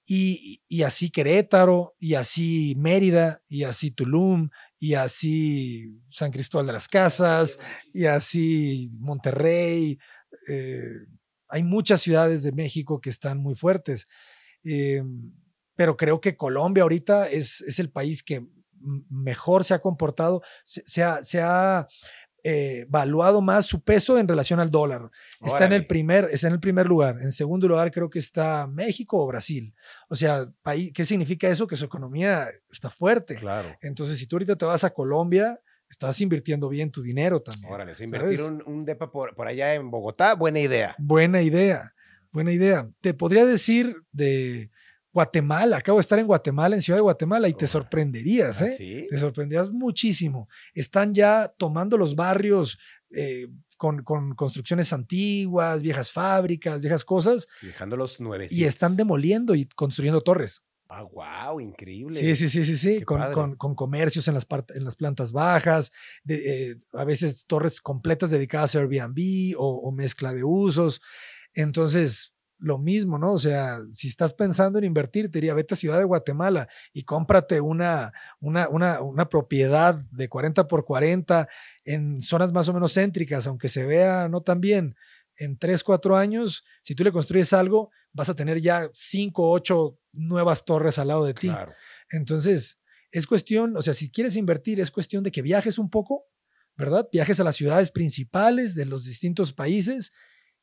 [0.09, 4.49] y, así Querétaro, y así Mérida, y así Tulum,
[4.79, 7.57] y así San Cristóbal de las Casas,
[7.93, 9.97] y así Monterrey.
[10.47, 10.83] Eh,
[11.49, 14.07] hay muchas ciudades de México que están muy fuertes.
[14.63, 15.03] Eh,
[15.75, 18.45] pero creo que Colombia ahorita es, es el país que
[19.09, 21.87] mejor se ha comportado, se, ha, se ha
[22.49, 25.11] eh, valuado más su peso en relación al dólar.
[25.43, 27.17] Está en el primer, está en el primer lugar.
[27.21, 29.75] En segundo lugar creo que está México o Brasil.
[30.07, 31.67] O sea, país, ¿qué significa eso?
[31.67, 33.35] Que su economía está fuerte.
[33.35, 33.75] Claro.
[33.81, 37.69] Entonces, si tú ahorita te vas a Colombia, estás invirtiendo bien tu dinero también.
[37.69, 40.95] Órale, invertir un, un, depa por, por allá en Bogotá, buena idea.
[40.99, 41.95] Buena idea,
[42.31, 42.89] buena idea.
[43.01, 44.71] Te podría decir de
[45.13, 48.75] Guatemala, acabo de estar en Guatemala, en Ciudad de Guatemala, y te sorprenderías, ¿eh?
[48.77, 49.07] ¿sí?
[49.09, 50.47] Te sorprenderías muchísimo.
[50.73, 52.77] Están ya tomando los barrios
[53.11, 57.47] eh, con, con, construcciones antiguas, viejas fábricas, viejas cosas.
[57.61, 58.61] Dejándolos nuevecitos.
[58.61, 60.63] Y están demoliendo y construyendo torres.
[60.89, 62.15] Ah, wow, increíble.
[62.15, 65.91] Sí, sí, sí, sí, sí, con, con, con, comercios en las, en las plantas bajas,
[66.23, 71.01] de, eh, a veces torres completas dedicadas a Airbnb o, o mezcla de usos.
[71.53, 73.33] Entonces, lo mismo, ¿no?
[73.33, 77.03] O sea, si estás pensando en invertir, te diría, vete a Ciudad de Guatemala y
[77.03, 81.47] cómprate una, una, una, una, propiedad de 40 por 40
[81.85, 84.95] en zonas más o menos céntricas, aunque se vea no tan bien.
[85.35, 89.99] En 3, 4 años, si tú le construyes algo, vas a tener ya 5, 8
[90.13, 91.49] nuevas torres al lado de ti.
[91.49, 91.73] Claro.
[92.09, 96.25] Entonces, es cuestión, o sea, si quieres invertir, es cuestión de que viajes un poco,
[96.75, 97.07] ¿verdad?
[97.11, 100.11] Viajes a las ciudades principales de los distintos países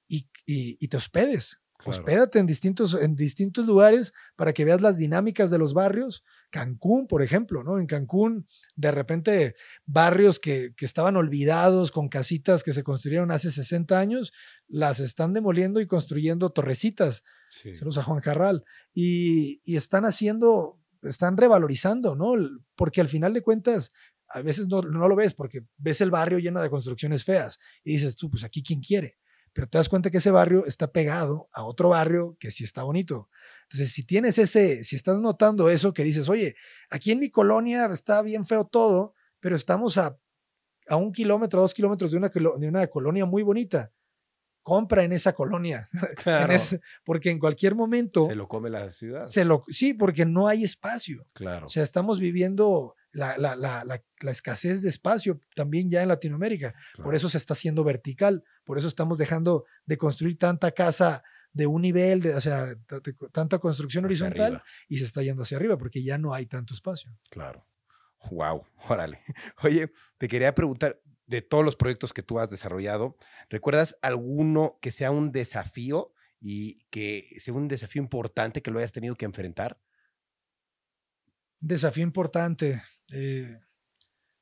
[0.08, 1.98] y, y, y te hospedes Claro.
[1.98, 6.24] Hospédate en distintos, en distintos lugares para que veas las dinámicas de los barrios.
[6.50, 7.80] Cancún, por ejemplo, ¿no?
[7.80, 13.50] En Cancún, de repente, barrios que, que, estaban olvidados con casitas que se construyeron hace
[13.50, 14.32] 60 años,
[14.68, 17.24] las están demoliendo y construyendo torrecitas.
[17.50, 17.74] Sí.
[17.74, 18.64] Saludos a Juan Carral.
[18.92, 22.34] Y, y están haciendo, están revalorizando, ¿no?
[22.76, 23.92] Porque al final de cuentas,
[24.28, 27.94] a veces no, no lo ves porque ves el barrio lleno de construcciones feas y
[27.94, 29.16] dices tú, pues aquí quién quiere
[29.54, 32.82] pero te das cuenta que ese barrio está pegado a otro barrio que sí está
[32.82, 33.30] bonito.
[33.62, 36.56] Entonces, si tienes ese, si estás notando eso que dices, oye,
[36.90, 40.18] aquí en mi colonia está bien feo todo, pero estamos a,
[40.88, 43.92] a un kilómetro, dos kilómetros de una, de una colonia muy bonita.
[44.62, 45.84] Compra en esa colonia.
[46.16, 46.46] Claro.
[46.46, 48.26] en ese, porque en cualquier momento.
[48.26, 49.24] Se lo come la ciudad.
[49.26, 51.26] Se lo, sí, porque no hay espacio.
[51.32, 51.66] Claro.
[51.66, 56.72] O sea, estamos viviendo la, la, la, la, escasez de espacio también ya en Latinoamérica.
[56.72, 57.04] Claro.
[57.04, 61.22] Por eso se está haciendo vertical, por eso estamos dejando de construir tanta casa
[61.52, 62.74] de un nivel, de, o sea,
[63.32, 67.16] tanta construcción horizontal y se está yendo hacia arriba porque ya no hay tanto espacio.
[67.30, 67.66] Claro.
[68.30, 69.20] Wow, órale.
[69.62, 73.16] Oye, te quería preguntar, de todos los proyectos que tú has desarrollado,
[73.48, 78.92] ¿recuerdas alguno que sea un desafío y que sea un desafío importante que lo hayas
[78.92, 79.80] tenido que enfrentar?
[81.60, 82.82] Desafío importante.
[83.12, 83.58] Eh,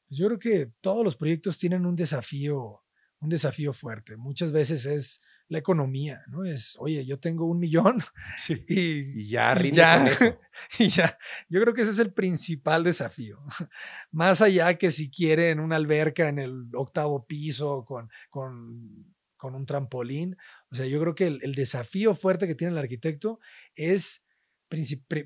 [0.08, 2.81] pues yo creo que todos los proyectos tienen un desafío,
[3.22, 4.16] un desafío fuerte.
[4.16, 6.44] Muchas veces es la economía, ¿no?
[6.44, 8.02] Es, oye, yo tengo un millón
[8.36, 8.64] sí.
[8.68, 10.40] y, y, ya, y ya, con eso.
[10.78, 11.18] y ya.
[11.48, 13.38] Yo creo que ese es el principal desafío.
[14.10, 19.66] Más allá que si quieren una alberca en el octavo piso con, con, con un
[19.66, 20.36] trampolín.
[20.70, 23.38] O sea, yo creo que el, el desafío fuerte que tiene el arquitecto
[23.76, 24.26] es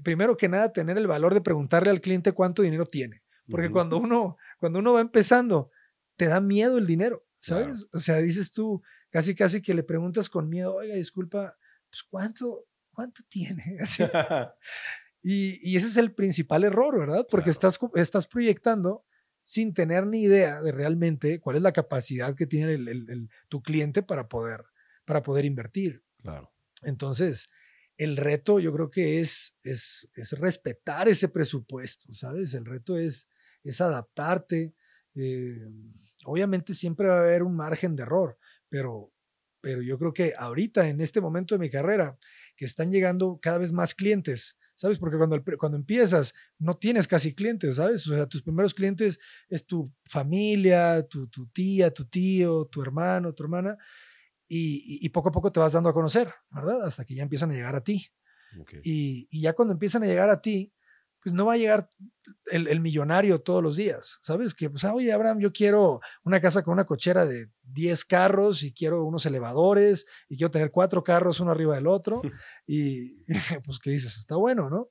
[0.03, 3.23] primero que nada, tener el valor de preguntarle al cliente cuánto dinero tiene.
[3.49, 3.73] Porque uh -huh.
[3.73, 5.71] cuando, uno, cuando uno va empezando,
[6.17, 7.85] te da miedo el dinero, ¿sabes?
[7.85, 7.91] Claro.
[7.93, 11.57] O sea, dices tú, casi, casi que le preguntas con miedo, oiga, disculpa,
[11.89, 13.79] pues ¿cuánto, cuánto tiene?
[13.81, 14.03] Así.
[15.23, 17.27] y, y, ese es el principal error, ¿verdad?
[17.31, 17.69] Porque claro.
[17.69, 19.05] estás, estás proyectando
[19.43, 23.31] sin tener ni idea de realmente cuál es la capacidad que tiene el, el, el,
[23.49, 24.65] tu cliente para poder,
[25.05, 26.03] para poder invertir.
[26.21, 26.53] Claro.
[26.83, 27.49] Entonces,
[27.97, 32.55] el reto yo creo que es, es, es, respetar ese presupuesto, ¿sabes?
[32.55, 33.31] El reto es,
[33.63, 34.75] es adaptarte.
[35.15, 35.71] Eh,
[36.27, 39.13] obviamente siempre va a haber un margen de error, pero,
[39.61, 42.19] pero yo creo que ahorita, en este momento de mi carrera,
[42.57, 44.99] que están llegando cada vez más clientes, ¿sabes?
[44.99, 48.07] Porque cuando, cuando empiezas no tienes casi clientes, ¿sabes?
[48.07, 53.33] O sea, tus primeros clientes es tu familia, tu, tu tía, tu tío, tu hermano,
[53.33, 53.79] tu hermana
[54.49, 56.85] y, y, poco a poco te vas dando a conocer, ¿verdad?
[56.85, 58.07] Hasta que ya empiezan a llegar a ti.
[58.61, 58.81] Okay.
[58.85, 60.73] Y, y, ya cuando empiezan a llegar a ti,
[61.27, 61.91] pues no va a llegar
[62.53, 64.55] el, el millonario todos los días, ¿sabes?
[64.55, 68.73] Que, pues, oye, Abraham, yo quiero una casa con una cochera de 10 carros y
[68.73, 72.23] quiero unos elevadores y quiero tener cuatro carros uno arriba del otro.
[72.69, 73.25] y
[73.65, 74.19] pues, ¿qué dices?
[74.19, 74.89] Está bueno, ¿no?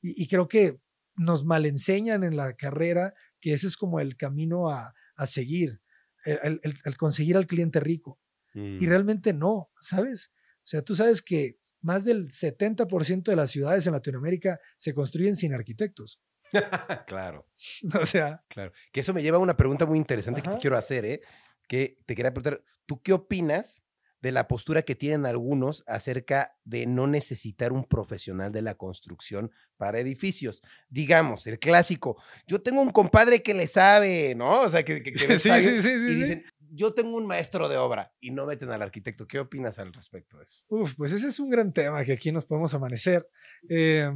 [0.00, 0.80] Y, y creo que
[1.16, 5.82] nos malenseñan en la carrera que ese es como el camino a, a seguir,
[6.24, 8.18] el, el, el conseguir al cliente rico.
[8.54, 8.82] Mm.
[8.82, 10.32] Y realmente no, ¿sabes?
[10.60, 15.36] O sea, tú sabes que más del 70% de las ciudades en Latinoamérica se construyen
[15.36, 16.20] sin arquitectos.
[17.06, 17.46] claro.
[18.00, 18.42] O sea.
[18.48, 18.72] Claro.
[18.90, 20.50] Que eso me lleva a una pregunta muy interesante Ajá.
[20.50, 21.20] que te quiero hacer, ¿eh?
[21.68, 23.84] Que te quería preguntar, ¿tú qué opinas
[24.24, 29.50] de la postura que tienen algunos acerca de no necesitar un profesional de la construcción
[29.76, 30.62] para edificios.
[30.88, 32.16] Digamos, el clásico,
[32.46, 34.62] yo tengo un compadre que le sabe, ¿no?
[34.62, 36.44] O sea, que, que, que sí, sí, sí, y dicen,
[36.74, 39.26] yo tengo un maestro de obra y no meten al arquitecto.
[39.26, 40.64] ¿Qué opinas al respecto de eso?
[40.68, 43.28] Uf, pues ese es un gran tema que aquí nos podemos amanecer.
[43.68, 44.10] Eh,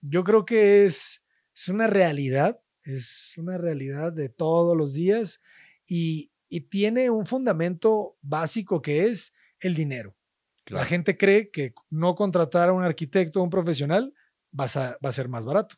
[0.00, 5.42] yo creo que es, es una realidad es una realidad de todos los días
[5.86, 10.16] y, y tiene un fundamento básico que es el dinero.
[10.66, 14.14] La gente cree que no contratar a un arquitecto o un profesional
[14.58, 15.76] va a, va a ser más barato.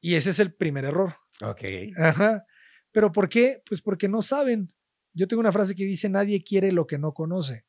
[0.00, 1.16] Y ese es el primer error.
[1.42, 1.60] Ok.
[1.98, 2.46] Ajá.
[2.92, 3.62] ¿Pero por qué?
[3.66, 4.72] Pues porque no saben.
[5.14, 7.64] Yo tengo una frase que dice, nadie quiere lo que no conoce.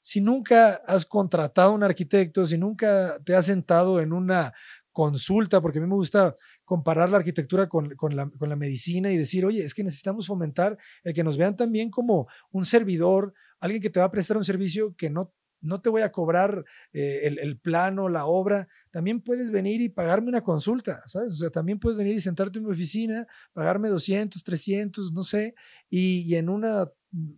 [0.00, 4.52] Si nunca has contratado a un arquitecto, si nunca te has sentado en una
[4.92, 6.34] consulta, porque a mí me gusta
[6.64, 10.76] comparar la arquitectura con, la, con, la, medicina y decir, oye, es que necesitamos fomentar
[11.04, 14.44] el que nos vean también como un servidor, alguien que te va a prestar un
[14.44, 19.20] servicio que no no te voy a cobrar eh, el, el, plano, la obra, también
[19.20, 21.34] puedes venir y pagarme una consulta, ¿sabes?
[21.34, 25.54] O sea, también puedes venir y sentarte en mi oficina, pagarme 200, 300, no sé,
[25.90, 26.86] y, y en una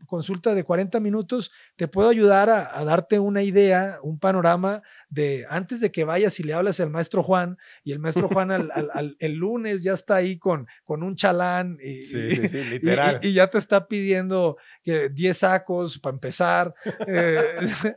[0.07, 5.47] consulta de 40 minutos te puedo ayudar a, a, darte una idea, un panorama de
[5.49, 8.71] antes de que vayas y le hablas al maestro Juan y el maestro Juan al,
[8.75, 12.65] al, al, el lunes ya está ahí con, con un chalán y, sí, sí, sí,
[12.71, 13.21] literal.
[13.23, 16.75] Y, y, ya te está pidiendo que 10 sacos para empezar.
[17.07, 17.39] Eh,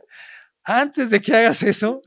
[0.64, 2.02] antes de que hagas eso,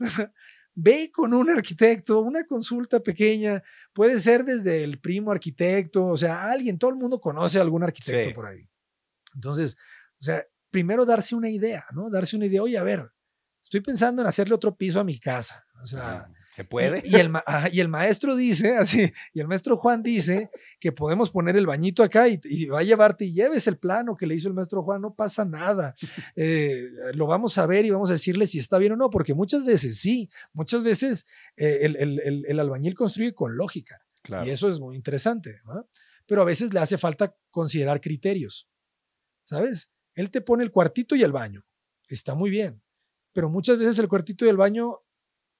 [0.74, 3.62] ve con un arquitecto, una consulta pequeña,
[3.92, 7.82] puede ser desde el primo arquitecto, o sea, alguien, todo el mundo conoce a algún
[7.82, 8.67] arquitecto por ahí.
[9.38, 9.76] Entonces,
[10.20, 12.10] o sea, primero darse una idea, ¿no?
[12.10, 13.08] Darse una idea, oye, a ver,
[13.62, 16.28] estoy pensando en hacerle otro piso a mi casa, o sea,
[16.58, 17.02] ¿Se puede?
[17.04, 17.30] Y, y, el,
[17.70, 22.02] y, el, maestro dice, así, y el maestro Juan dice que podemos poner el bañito
[22.02, 24.82] acá y, y, va a llevarte y lleves el plano que le hizo el maestro
[24.82, 25.94] Juan, no pasa nada.
[26.40, 29.34] Eh, lo vamos a ver y vamos a decirle si está bien o no, porque
[29.34, 31.26] muchas veces sí, muchas veces
[31.56, 34.00] eh, el, el, el, albañil construye con lógica.
[34.22, 34.44] Claro.
[34.44, 35.88] Y eso es muy interesante, ¿no?
[36.26, 38.68] Pero a veces le hace falta considerar criterios,
[39.48, 39.90] ¿sabes?
[40.14, 41.64] Él te pone el cuartito y el baño,
[42.08, 42.82] está muy bien,
[43.32, 45.00] pero muchas veces el cuartito y el baño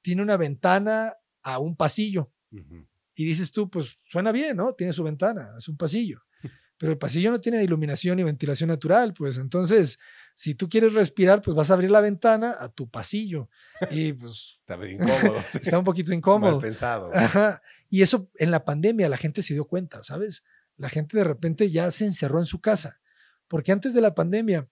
[0.03, 2.31] tiene una ventana a un pasillo.
[2.51, 2.89] Uh -huh.
[3.15, 4.75] Y dices tú, pues suena bien, ¿no?
[4.75, 6.23] Tiene su ventana, es un pasillo.
[6.79, 9.99] Pero el pasillo no tiene iluminación ni ventilación natural, pues entonces,
[10.35, 13.49] si tú quieres respirar, pues vas a abrir la ventana a tu pasillo.
[13.91, 14.61] Y pues...
[14.69, 15.45] está incómodo.
[15.55, 16.53] está un poquito incómodo.
[16.53, 17.11] Mal pensado.
[17.15, 17.63] Ajá.
[17.89, 20.45] Y eso en la pandemia la gente se dio cuenta, ¿sabes?
[20.77, 23.01] La gente de repente ya se encerró en su casa.
[23.49, 24.69] Porque antes de la pandemia,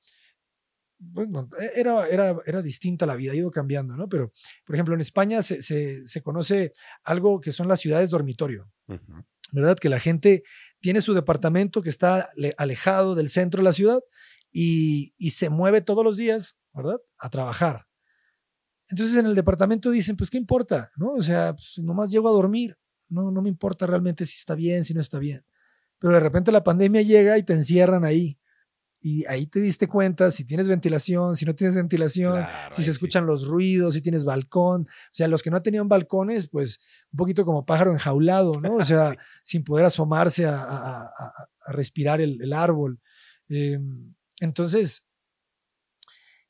[0.98, 4.08] bueno, era, era, era distinta la vida, ha ido cambiando, ¿no?
[4.08, 4.32] Pero,
[4.64, 6.72] por ejemplo, en España se, se, se conoce
[7.04, 9.26] algo que son las ciudades dormitorio, uh -huh.
[9.52, 9.76] ¿verdad?
[9.76, 10.42] Que la gente
[10.80, 14.00] tiene su departamento que está alejado del centro de la ciudad
[14.52, 16.98] y, y se mueve todos los días, ¿verdad?
[17.18, 17.86] A trabajar.
[18.88, 20.90] Entonces en el departamento dicen, pues, ¿qué importa?
[20.96, 21.10] ¿No?
[21.10, 24.84] O sea, pues, nomás llego a dormir, no, no me importa realmente si está bien,
[24.84, 25.44] si no está bien.
[25.98, 28.38] Pero de repente la pandemia llega y te encierran ahí
[29.00, 32.90] y ahí te diste cuenta si tienes ventilación, si no tienes ventilación, claro, si se
[32.90, 33.26] escuchan sí.
[33.26, 34.82] los ruidos, si tienes balcón.
[34.82, 38.76] O sea, los que no tenían balcones, pues un poquito como pájaro enjaulado, ¿no?
[38.76, 39.18] O sea, sí.
[39.42, 43.00] sin poder asomarse a, a, a, a respirar el, el árbol.
[43.48, 43.78] Eh,
[44.40, 45.06] entonces,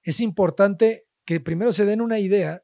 [0.02, 2.62] es importante que primero se den una idea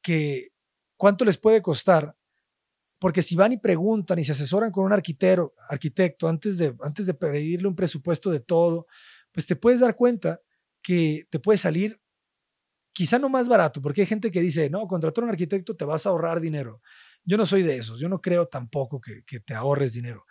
[0.00, 0.52] que
[0.96, 2.16] cuánto les puede costar
[3.04, 7.04] porque si van y preguntan y se asesoran con un arquitecto, arquitecto antes de, antes
[7.04, 8.86] de pedirle un presupuesto de todo,
[9.34, 10.40] pues te puedes dar cuenta
[10.80, 12.00] que te puede salir
[12.92, 15.84] quizá no más barato, porque hay gente que dice, no, contratar a un arquitecto te
[15.84, 16.80] vas a ahorrar dinero.
[17.24, 20.24] Yo no soy de esos, yo no creo tampoco que, que te ahorres dinero,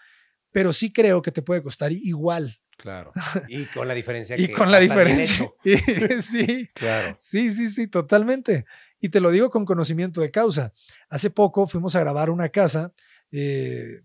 [0.52, 2.58] pero sí creo que te puede costar igual.
[2.78, 3.12] Claro.
[3.50, 5.52] Y con la diferencia y que con la diferencia.
[6.22, 6.70] sí.
[6.74, 7.16] Claro.
[7.20, 8.66] Sí, sí, sí, totalmente.
[9.00, 10.72] Y te lo digo con conocimiento de causa.
[11.10, 12.94] Hace poco fuimos a grabar una casa
[13.32, 14.02] eh,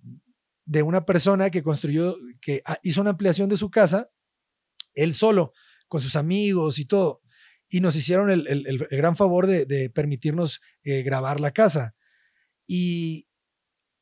[0.65, 4.11] de una persona que construyó, que hizo una ampliación de su casa
[4.95, 5.53] él solo,
[5.89, 7.23] con sus amigos y todo.
[7.69, 11.95] Y nos hicieron el, el, gran favor de, de permitirnos eh, grabar la casa.
[12.67, 13.29] Y,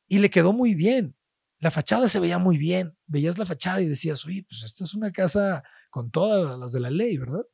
[0.07, 1.15] y le quedó muy bien.
[1.59, 2.97] La fachada se veía muy bien.
[3.07, 6.79] Veías la fachada y decías, oye, pues esta es una casa con todas las de
[6.79, 7.45] la ley, ¿verdad?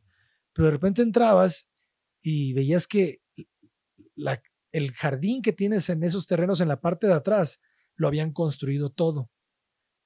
[0.53, 1.71] Pero de repente entrabas
[2.21, 3.21] y veías que
[4.15, 7.61] la, el jardín que tienes en esos terrenos en la parte de atrás
[7.95, 9.31] lo habían construido todo.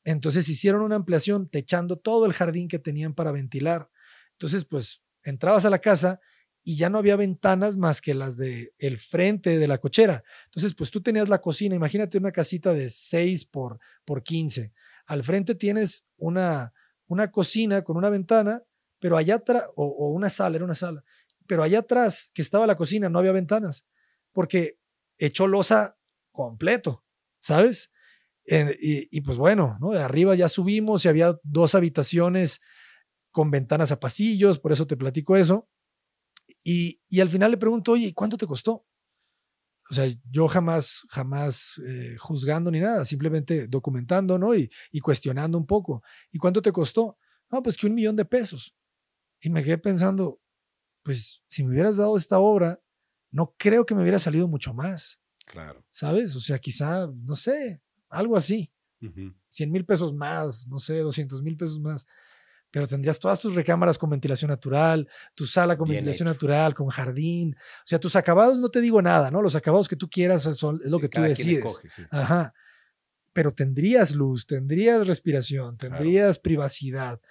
[0.08, 3.89] Entonces hicieron una ampliación techando todo el jardín que tenían para ventilar.
[4.32, 6.22] Entonces, pues entrabas a la casa
[6.64, 10.24] y ya no había ventanas más que las de el frente de la cochera.
[10.45, 14.72] Entonces, pues tú tenías la cocina, imagínate una casita de 6 por, por 15.
[15.08, 16.72] Al frente tienes una,
[17.08, 18.64] una cocina con una ventana,
[18.99, 21.03] pero allá atrás, o, o una sala, era una sala,
[21.47, 23.86] pero allá atrás que estaba la cocina no había ventanas,
[24.32, 24.80] porque
[25.18, 25.97] echó losa
[26.32, 27.03] completo,
[27.41, 27.91] ¿sabes?
[28.48, 29.91] Eh, y, y, pues bueno, ¿no?
[29.91, 32.62] de arriba ya subimos y había dos habitaciones
[33.32, 35.70] con ventanas a pasillos, por eso te platico eso.
[36.64, 38.86] Y, y al final le pregunto, oye, ¿cuánto te costó?
[39.89, 44.56] O sea, yo jamás, jamás eh, juzgando ni nada, simplemente documentando, ¿no?
[44.56, 46.04] Y, y cuestionando un poco.
[46.32, 47.18] ¿Y cuánto te costó?
[47.50, 48.76] No, pues que un millón de pesos.
[49.41, 50.41] Y me quedé pensando,
[51.04, 52.82] pues si me hubieras dado esta obra,
[53.32, 55.22] no creo que me hubiera salido mucho más.
[55.45, 55.86] Claro.
[55.89, 56.36] ¿Sabes?
[56.36, 58.72] O sea, quizá, no sé, algo así.
[59.49, 62.05] 100 mil pesos más, no sé, 200 mil pesos más.
[62.72, 67.55] Pero tendrías todas tus recámaras con ventilación natural, tu sala con ventilación natural, con jardín.
[67.55, 69.41] O sea, tus acabados no te digo nada, ¿no?
[69.41, 71.82] Los acabados que tú quieras son, es lo que tú decides.
[72.12, 72.53] Ajá.
[73.32, 77.22] Pero tendrías luz, tendrías respiración, tendrías privacidad.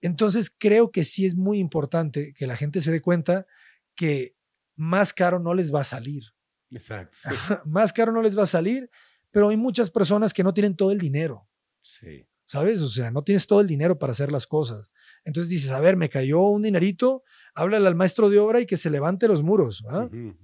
[0.00, 3.46] Entonces creo que sí es muy importante que la gente se dé cuenta
[3.94, 4.34] que
[4.76, 6.24] más caro no les va a salir.
[6.70, 7.16] Exacto.
[7.64, 8.90] más caro no les va a salir
[9.34, 11.48] pero hay muchas personas que no tienen todo el dinero.
[11.82, 12.24] Sí.
[12.44, 12.82] ¿Sabes?
[12.82, 14.92] O sea, no tienes todo el dinero para hacer las cosas.
[15.24, 18.76] Entonces dices, a ver, me cayó un dinerito, háblale al maestro de obra y que
[18.76, 19.82] se levante los muros.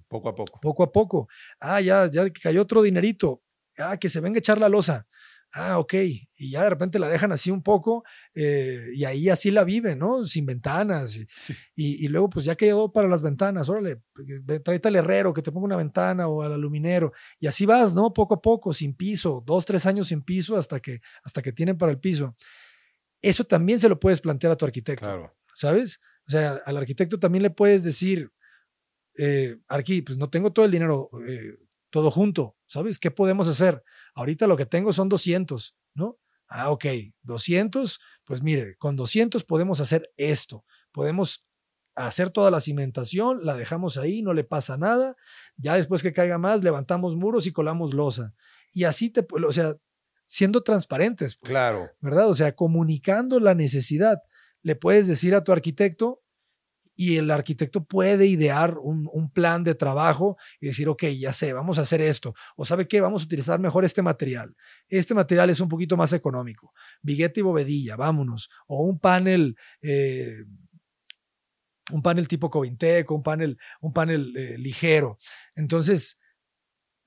[0.08, 0.60] Poco a poco.
[0.60, 1.28] Poco a poco.
[1.60, 3.44] Ah, ya, ya cayó otro dinerito.
[3.78, 5.06] Ah, que se venga a echar la losa
[5.52, 9.50] ah, ok, y ya de repente la dejan así un poco eh, y ahí así
[9.50, 10.24] la viven, ¿no?
[10.24, 11.16] Sin ventanas.
[11.16, 11.26] Y,
[12.04, 14.02] y, luego pues ya quedó para las ventanas, órale,
[14.64, 18.12] tráete al herrero que te ponga una ventana o al aluminero y así vas, ¿no?
[18.12, 21.76] Poco a poco, sin piso, dos, tres años sin piso hasta que, hasta que tienen
[21.76, 22.36] para el piso.
[23.22, 25.36] Eso también se lo puedes plantear a tu arquitecto, claro.
[25.54, 26.00] ¿sabes?
[26.26, 28.30] O sea, al arquitecto también le puedes decir,
[29.16, 31.58] eh, Arqui, pues no tengo todo el dinero, eh,
[31.90, 32.98] todo junto, ¿sabes?
[32.98, 33.82] ¿Qué podemos hacer?
[34.14, 36.18] Ahorita lo que tengo son 200, ¿no?
[36.48, 36.86] Ah, ok,
[37.22, 41.46] 200, pues mire, con 200 podemos hacer esto, podemos
[41.94, 45.16] hacer toda la cimentación, la dejamos ahí, no le pasa nada,
[45.56, 48.34] ya después que caiga más, levantamos muros y colamos losa.
[48.72, 49.76] Y así te, o sea,
[50.24, 51.90] siendo transparentes, pues, claro.
[52.00, 52.28] ¿verdad?
[52.28, 54.22] O sea, comunicando la necesidad.
[54.62, 56.22] Le puedes decir a tu arquitecto,
[57.00, 61.78] y el arquitecto puede idear un, plan de trabajo y decir, ok, ya sé, vamos
[61.78, 62.34] a hacer esto.
[62.56, 64.54] O sabe qué, vamos a utilizar mejor este material.
[64.86, 66.74] Este material es un poquito más económico.
[67.00, 68.50] Viguete y bovedilla, vámonos.
[68.66, 70.44] O un panel, eh,
[71.90, 75.18] un panel tipo Covintec, un panel, un panel eh, ligero.
[75.54, 76.18] Entonces,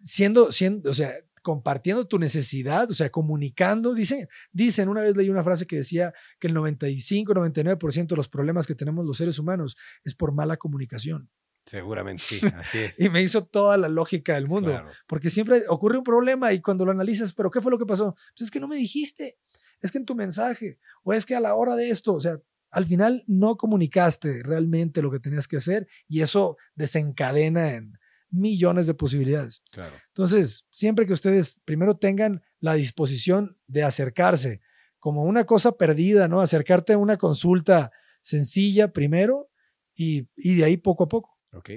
[0.02, 1.12] siendo, siendo, o sea,
[1.44, 3.94] compartiendo tu necesidad, o sea, comunicando.
[3.94, 8.30] Dicen, dicen, una vez leí una frase que decía que el 95, 99% de los
[8.30, 11.30] problemas que tenemos los seres humanos es por mala comunicación.
[11.66, 13.00] Seguramente sí, así es.
[13.00, 16.86] y me hizo toda la lógica del mundo, porque siempre ocurre un problema y cuando
[16.86, 18.16] lo analizas, pero ¿qué fue lo que pasó?
[18.36, 19.38] Pues es que no me dijiste,
[19.82, 22.38] es que en tu mensaje, o es que a la hora de esto, o sea,
[22.72, 27.94] al final no comunicaste realmente lo que tenías que hacer y eso desencadena en,
[28.34, 29.62] millones de posibilidades.
[29.72, 29.96] Claro.
[30.08, 34.62] Entonces, siempre que ustedes primero tengan la disposición de acercarse
[35.00, 36.42] como una cosa perdida, ¿no?
[36.42, 39.50] Acercarte a una consulta sencilla primero
[39.96, 41.38] y, de ahí poco a poco.
[41.52, 41.70] Ok.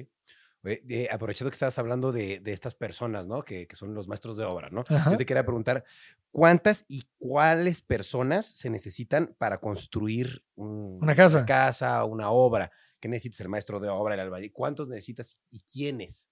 [0.64, 3.42] Eh, aprovechando que estabas hablando de, estas personas, ¿no?
[3.42, 4.84] Que, son los maestros de obra, ¿no?
[5.10, 5.84] Yo te quería preguntar,
[6.30, 11.38] ¿cuántas y cuáles personas se necesitan para construir una casa?
[11.38, 12.72] Una casa, una obra.
[13.00, 14.52] ¿Qué necesitas el maestro de obra, el albañil?
[14.52, 16.28] ¿Cuántos necesitas y quiénes?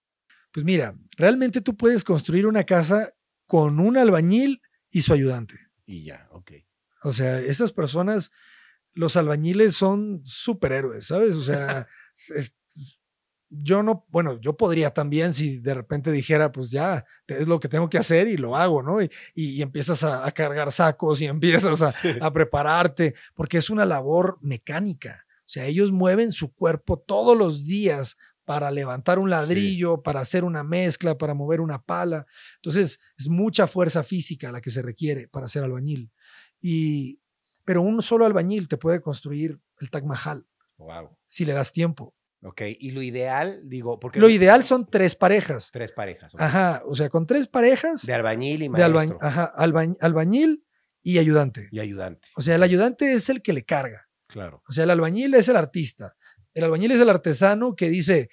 [0.54, 3.12] Pues mira, realmente tú puedes construir una casa
[3.44, 5.56] con un albañil y su ayudante.
[5.84, 6.52] Y ya, ok.
[7.02, 8.30] O sea, esas personas,
[8.92, 11.34] los albañiles son superhéroes, ¿sabes?
[11.34, 11.88] O sea,
[13.50, 17.68] yo no, bueno, yo podría también si de repente dijera, pues ya, es lo que
[17.68, 19.02] tengo que hacer y lo hago, ¿no?
[19.02, 25.26] Y, empiezas a, cargar sacos y empiezas a, a prepararte, porque es una labor mecánica.
[25.40, 30.44] O sea, ellos mueven su cuerpo todos los días para levantar un ladrillo, para hacer
[30.44, 32.26] una mezcla, para mover una pala.
[32.56, 36.10] Entonces, es mucha fuerza física la que se requiere para ser albañil.
[36.60, 37.20] Y,
[37.64, 40.46] pero un solo albañil te puede construir el Taj Mahal.
[40.76, 41.16] Wow.
[41.26, 42.14] Si le das tiempo.
[42.42, 44.20] Ok, y lo ideal, digo, porque...
[44.20, 45.70] Lo ideal son tres parejas.
[45.72, 46.34] Tres parejas.
[46.38, 48.04] Ajá, o sea, con tres parejas.
[48.04, 49.00] De albañil y maestro.
[49.00, 49.44] De ajá,
[50.00, 50.62] albañil
[51.02, 51.68] y ayudante.
[51.72, 52.28] Y ayudante.
[52.36, 54.10] O sea, el ayudante es el que le carga.
[54.26, 54.62] Claro.
[54.68, 56.16] O sea, el albañil es el artista.
[56.54, 58.30] El albañil es el artesano que dice,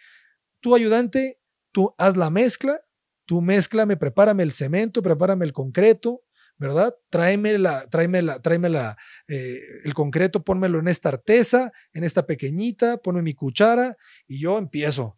[0.60, 1.40] tu ayudante,
[1.72, 2.82] tú haz la mezcla,
[3.26, 6.24] tú mezclame, prepárame el cemento, prepárame el concreto,
[6.58, 6.96] ¿verdad?
[7.10, 8.98] Tráeme, la, tráeme, la, la,
[9.28, 13.98] eh, el concreto, pónmelo en esta artesa, en esta pequeñita, ponme mi cuchara
[14.28, 15.18] y yo empiezo.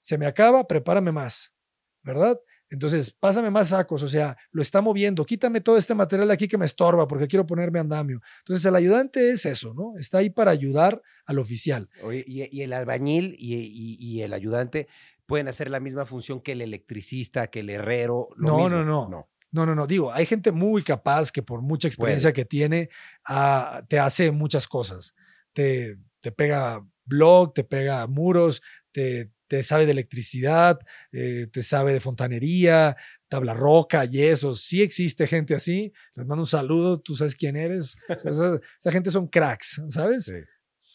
[0.00, 1.54] Se me acaba, prepárame más,
[2.02, 2.38] ¿verdad?
[2.72, 6.48] Entonces, pásame más sacos, o sea, lo está moviendo, quítame todo este material de aquí
[6.48, 8.22] que me estorba porque quiero ponerme andamio.
[8.38, 9.92] Entonces, el ayudante es eso, ¿no?
[9.98, 11.90] Está ahí para ayudar al oficial.
[12.26, 14.88] y, el albañil y, el ayudante
[15.26, 18.30] pueden hacer la misma función que el electricista, que el herrero.
[18.38, 19.28] no, no, no, no.
[19.54, 19.86] No, no, no.
[19.86, 22.88] Digo, hay gente muy capaz que por mucha experiencia que tiene,
[23.26, 25.14] ah, te hace muchas cosas.
[25.52, 28.62] Te, te pega blog, te pega muros,
[28.92, 30.78] te, te sabe de electricidad,
[31.12, 32.96] eh, te sabe de fontanería,
[33.28, 34.62] tabla roca, yesos.
[34.62, 35.92] Sí existe gente así.
[36.14, 37.98] Les mando un saludo, tú sabes quién eres.
[38.08, 40.24] esa, esa gente son cracks, ¿sabes?
[40.24, 40.36] Sí.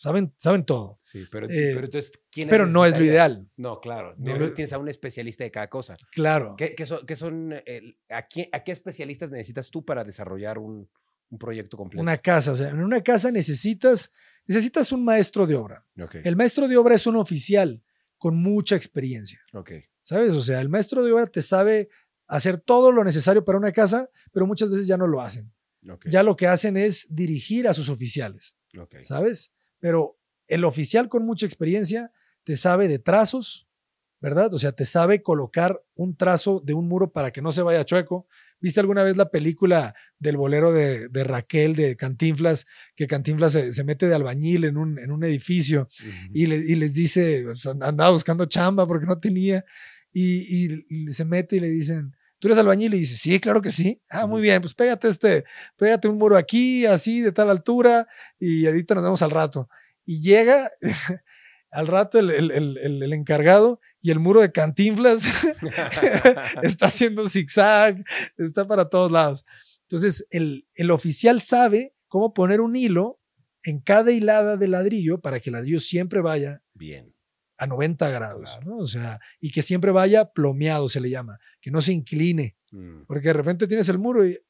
[0.02, 0.98] Saben, saben todo.
[1.00, 3.48] Sí, pero, Eh, pero entonces, ¿quién Pero no es lo ideal.
[3.58, 4.16] No, claro.
[4.18, 5.96] No tienes a un especialista de cada cosa.
[6.12, 6.56] Claro.
[6.58, 10.58] ¿Qué, qué son, qué son, eh, a, qué, a qué especialistas necesitas tú para desarrollar
[10.58, 10.90] un,
[11.30, 12.02] un proyecto completo?
[12.02, 12.54] Una casa.
[12.54, 14.12] O sea, en una casa necesitas,
[14.48, 15.86] necesitas un maestro de obra.
[16.24, 17.84] El maestro de obra es un oficial
[18.18, 19.40] con mucha experiencia.
[19.54, 19.72] ok.
[20.02, 20.36] ¿Sabes?
[20.36, 21.90] O sea, el maestro de obra te sabe
[22.28, 25.54] hacer todo lo necesario para una casa, pero muchas veces ya no lo hacen.
[26.06, 28.58] Ya lo que hacen es dirigir a sus oficiales.
[29.02, 29.54] ¿sabes?
[29.80, 32.12] Pero el oficial con mucha experiencia
[32.44, 33.67] te sabe de trazos,
[34.20, 34.54] ¿verdad?
[34.54, 37.84] O sea, te sabe colocar un trazo de un muro para que no se vaya
[37.86, 38.28] chueco.
[38.60, 42.66] ¿Viste alguna vez la película del bolero de, de Raquel, de Cantinflas,
[42.96, 46.32] que Cantinflas se, se mete de albañil en un, en un edificio Ujú.
[46.34, 49.64] y, le- y les dice, and- andaba buscando chamba porque no tenía,
[50.12, 52.96] y, se mete y le dicen, ¿tú eres albañil?
[52.96, 54.02] Y dice, sí, claro que sí.
[54.10, 55.44] Ah, muy bien, pues pégate este,
[55.76, 58.08] pégate un muro aquí, así, de tal altura,
[58.40, 59.70] y ahorita nos vemos al rato.
[60.04, 60.72] Y llega
[61.70, 65.24] al rato el- el- el encargado y el muro de cantinflas
[66.64, 68.04] está haciendo zigzag,
[68.38, 69.46] está para todos lados.
[69.82, 73.20] Entonces, el, el oficial sabe cómo poner un hilo
[73.64, 77.14] en cada hilada de ladrillo para que el ladrillo siempre vaya Bien.
[77.58, 78.66] a 90 grados, Claro.
[78.66, 78.78] ¿no?
[78.78, 83.04] O sea, y que siempre vaya plomeado, se le llama, que no se incline, Mm,
[83.08, 84.42] porque de repente tienes el muro y eh,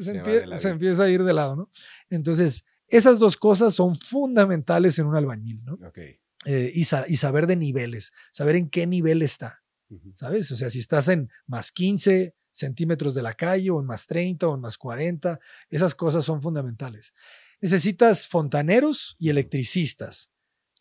[0.00, 1.70] se, empie- empieza a ir de lado, ¿no?
[2.08, 5.74] Entonces, esas dos cosas son fundamentales en un albañil, ¿no?
[5.86, 5.98] Ok.
[6.46, 10.12] Eh, y, sa- y saber de niveles, saber en qué nivel está, Ujú.
[10.14, 10.50] ¿sabes?
[10.52, 14.48] O sea, si estás en más 15 centímetros de la calle o en más 30
[14.48, 15.38] o en más 40,
[15.68, 17.12] esas cosas son fundamentales.
[17.60, 20.32] Necesitas fontaneros y electricistas,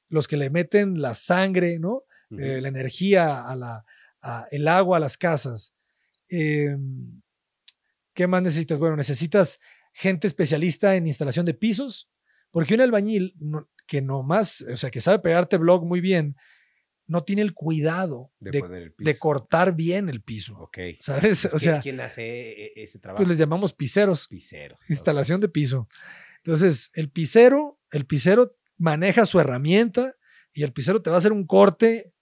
[0.08, 2.04] los que le meten la sangre, ¿no?
[2.38, 3.86] Eh, la energía, a la,
[4.22, 5.76] a el agua a las casas.
[6.30, 6.78] Eh,
[8.14, 8.80] ¿Qué más necesitas?
[8.80, 9.60] Bueno, necesitas
[9.94, 12.10] gente especialista en instalación de pisos,
[12.52, 16.36] porque un albañil no- que nomás, o sea, que sabe pegarte blog muy bien,
[17.08, 19.20] no tiene el cuidado de, de, poner el de piso.
[19.20, 20.78] cortar bien el piso, Ok.
[21.00, 21.42] ¿sabes?
[21.42, 23.18] Pues, O ¿quién- sea, ¿Quién hace e- ese trabajo?
[23.18, 24.76] pues les llamamos piseros, Pisero.
[24.76, 24.90] ok.
[24.90, 25.88] instalación de piso.
[26.38, 30.14] Entonces, el pisero, el pisero maneja su herramienta
[30.54, 32.14] y el pisero te va a hacer un corte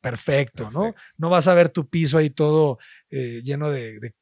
[0.00, 0.94] perfecto, ¿no?
[1.16, 2.78] No vas a ver tu piso ahí todo
[3.10, 4.14] eh, lleno de, de-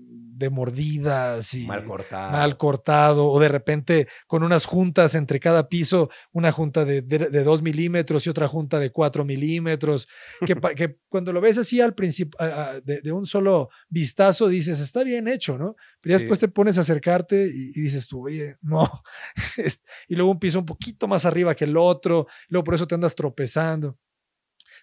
[0.00, 2.30] de mordidas y Mal cortado.
[2.30, 7.18] mal cortado o de repente con unas juntas entre cada piso, una junta de, de,
[7.30, 10.06] de dos milímetros y otra junta de cuatro milímetros,
[10.46, 12.38] que, que cuando lo ves así al principio,
[12.84, 15.74] de, de un solo vistazo, dices, está bien hecho, ¿no?
[16.00, 16.24] Pero ya Sí.
[16.24, 18.88] después te pones a acercarte y, y dices tú, oye, no.
[19.56, 22.86] Es- y luego un piso un poquito más arriba que el otro, luego por eso
[22.86, 23.98] te andas tropezando.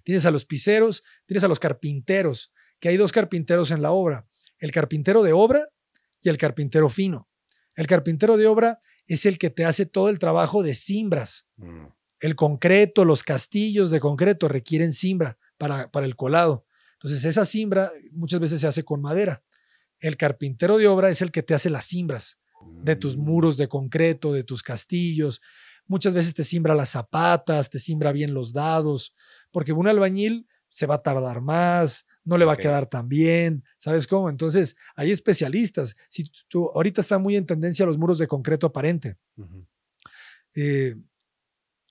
[0.04, 2.52] Tienes a los piseros, tienes a los carpinteros,
[2.82, 4.28] que hay dos carpinteros en la obra,
[4.66, 5.70] el carpintero de obra
[6.22, 7.30] y el carpintero fino.
[7.76, 11.48] El carpintero de obra es el que te hace todo el trabajo de cimbras.
[11.58, 11.86] Mm,
[12.20, 16.66] El concreto, los castillos de concreto requieren cimbra para, para el colado.
[16.94, 19.44] Entonces esa cimbra muchas veces se hace con madera.
[20.00, 22.40] El carpintero de obra es el que te hace las cimbras
[22.82, 25.42] de tus mm, muros de concreto, de tus castillos.
[25.86, 29.14] Muchas veces te simbra las zapatas, te simbra bien los dados,
[29.52, 33.64] porque un albañil se va a tardar más, no le va a quedar tan bien,
[33.78, 34.30] ¿sabes cómo?
[34.30, 35.96] Entonces, hay especialistas.
[36.10, 39.18] Si tú, ahorita está muy en tendencia los muros de concreto aparente.
[40.56, 40.96] Eh,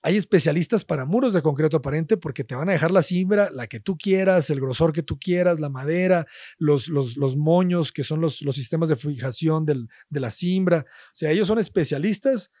[0.03, 3.65] hay especialistas para muros de concreto aparente porque te van a dejar la cimbra, la
[3.65, 6.27] que tú quieras, el grosor que tú quieras, la madera,
[6.59, 10.85] los, los, los moños, que son los, los sistemas de fijación del- de la cimbra.
[10.87, 12.51] O sea, ellos son especialistas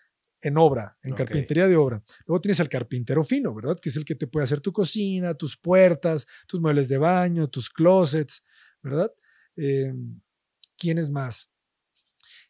[0.45, 2.03] en obra, en carpintería de obra.
[2.27, 3.77] Luego tienes al carpintero fino, ¿verdad?
[3.81, 7.49] Que es el que te puede hacer tu cocina, tus puertas, tus muebles de baño,
[7.49, 8.43] tus closets,
[8.83, 9.11] ¿verdad?
[9.57, 9.91] Eh,
[10.77, 11.49] ¿Quién es más?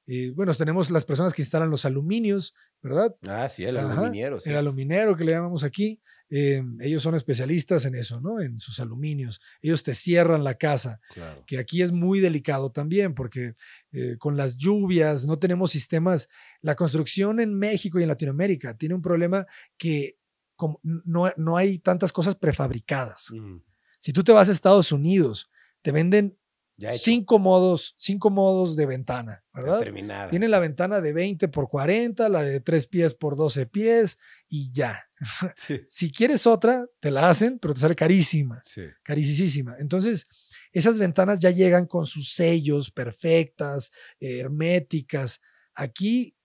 [0.07, 3.15] Eh, bueno, tenemos las personas que instalan los aluminios, ¿verdad?
[3.27, 4.41] Ah, sí, el Ajá, aluminiero.
[4.41, 4.49] sí.
[4.49, 8.41] El aluminero que le llamamos aquí, eh, ellos son especialistas en eso, ¿no?
[8.41, 9.39] En sus aluminios.
[9.61, 11.43] Ellos te cierran la casa, Claro.
[11.45, 13.55] que aquí es muy delicado también, porque
[13.91, 16.27] eh, con las lluvias no tenemos sistemas.
[16.61, 19.45] La construcción en México y en Latinoamérica tiene un problema
[19.77, 20.17] que
[20.55, 23.31] como no, no hay tantas cosas prefabricadas.
[23.31, 23.57] Mm,
[23.99, 25.49] Si tú te vas a Estados Unidos,
[25.81, 26.37] te venden
[26.77, 29.79] Ya cinco modos, cinco modos de ventana, ¿verdad?
[29.79, 30.29] Terminada.
[30.29, 34.17] Tienen la ventana de 20 por 40, la de 3 pies por 12 pies
[34.49, 35.01] y ya.
[35.55, 35.81] Sí.
[35.87, 38.81] Si quieres otra, te la hacen, pero te sale carísima, Sí.
[39.03, 39.75] carísima.
[39.79, 40.27] Entonces,
[40.73, 45.39] esas ventanas ya llegan con sus sellos perfectas, eh, herméticas.
[45.73, 46.35] Aquí,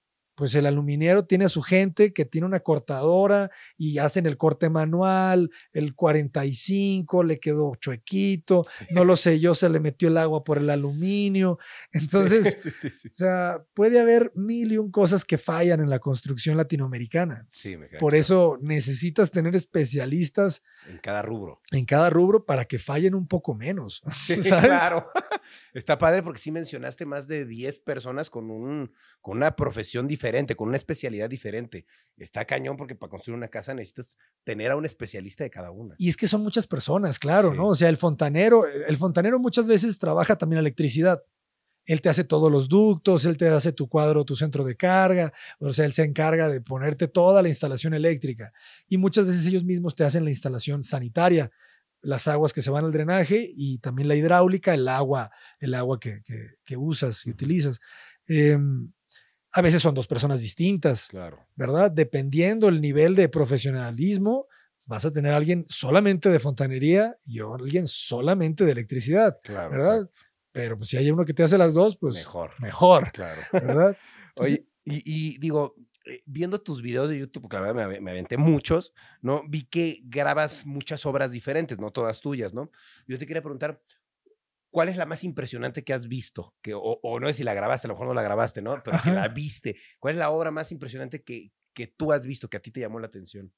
[0.41, 4.71] pues el aluminiero tiene a su gente que tiene una cortadora y hacen el corte
[4.71, 10.43] manual, el 45 le quedó chuequito, no lo sé yo, se le metió el agua
[10.43, 11.59] por el aluminio.
[11.93, 17.47] Entonces, o sea, puede haber mil y un cosas que fallan en la construcción latinoamericana.
[17.99, 21.61] por eso necesitas tener especialistas en cada rubro.
[21.71, 24.03] En cada rubro para que fallen un poco menos.
[24.27, 24.49] ¿sabes?
[24.49, 25.07] Claro.
[25.75, 30.30] Está padre porque sí mencionaste más de 10 personas con, un, con una profesión diferente,
[30.57, 31.87] con una especialidad diferente.
[32.17, 35.95] Está cañón porque para construir una casa necesitas tener a un especialista de cada una.
[35.99, 37.69] Y es que son muchas personas, claro, ¿no?
[37.69, 41.23] O sea, el fontanero, el fontanero muchas veces trabaja también electricidad.
[41.85, 45.33] Él te hace todos los ductos, él te hace tu cuadro, tu centro de carga,
[45.59, 48.53] o sea, él se encarga de ponerte toda la instalación eléctrica.
[48.89, 51.51] Y muchas veces ellos mismos te hacen la instalación sanitaria
[52.03, 56.01] las aguas que se van al drenaje y también la hidráulica, el agua, el agua
[56.01, 56.23] que,
[56.65, 57.79] que, usas y utilizas.
[58.27, 58.91] Em,
[59.53, 61.47] a veces son dos personas distintas, claro.
[61.57, 61.91] ¿verdad?
[61.91, 64.47] Dependiendo el nivel de profesionalismo,
[64.87, 70.11] vas a tener a alguien solamente de fontanería y alguien solamente de electricidad, claro, ¿verdad?
[70.53, 72.53] Pero pues, si hay uno que te hace las dos, pues mejor.
[72.61, 73.41] Mejor, claro.
[73.53, 73.97] ¿verdad?
[74.37, 75.77] Oye, y, y, digo,
[76.07, 79.43] eh, viendo tus videos de YouTube, porque la verdad me, aventé muchos, ¿no?
[79.49, 82.71] Vi que grabas muchas obras diferentes, no todas tuyas, ¿no?
[83.07, 83.83] Yo te quería preguntar,
[84.71, 86.55] ¿cuál es la más impresionante que has visto?
[86.63, 88.81] Que, o, no es si la grabaste, a lo mejor no la grabaste, ¿no?
[88.85, 89.77] Pero que la viste.
[89.99, 92.81] ¿Cuál es la obra más impresionante que, que tú has visto, que a ti te
[92.81, 93.53] llamó la atención?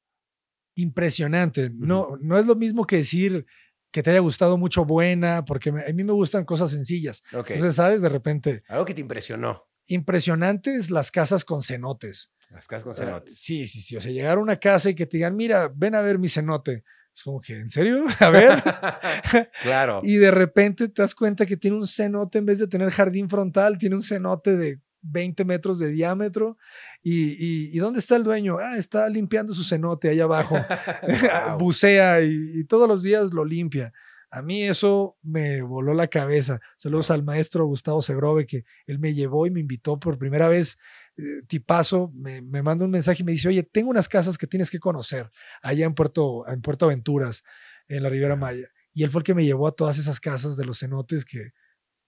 [0.74, 1.70] Impresionante.
[1.74, 3.46] No, no es lo mismo que decir
[3.90, 7.22] que te haya gustado mucho buena, porque a mí me gustan cosas sencillas.
[7.30, 8.00] Entonces, ¿sabes?
[8.00, 8.62] De repente.
[8.68, 9.68] Algo que te impresionó.
[9.86, 12.32] Impresionantes las casas con cenotes.
[12.50, 13.38] Las casas con cenotes.
[13.38, 13.96] sí, sí, sí.
[13.96, 16.28] O sea, llegar a una casa y que te digan, mira, ven a ver mi
[16.28, 16.84] cenote.
[17.14, 18.04] Es como que, ¿en serio?
[18.20, 18.62] A ver.
[19.62, 20.00] claro.
[20.02, 23.28] y de repente te das cuenta que tiene un cenote, en vez de tener jardín
[23.28, 26.56] frontal, tiene un cenote de 20 metros de diámetro.
[27.02, 28.56] ¿Y, y, dónde está el dueño?
[28.58, 30.56] Ah, está limpiando su cenote ahí abajo.
[31.58, 33.92] Bucea y, todos los días lo limpia.
[34.30, 36.60] A mí eso me voló la cabeza.
[36.78, 40.78] Saludos al maestro Gustavo Segrove, que él me llevó y me invitó por primera vez.
[41.18, 44.46] Eh, tipazo, me, me manda un mensaje y me dice, oye, tengo unas casas que
[44.46, 45.30] tienes que conocer
[45.62, 47.44] allá en Puerto, en Puerto Aventuras,
[47.88, 48.68] en la Riviera Maya.
[48.92, 51.52] Y él fue el que me llevó a todas esas casas de los cenotes que,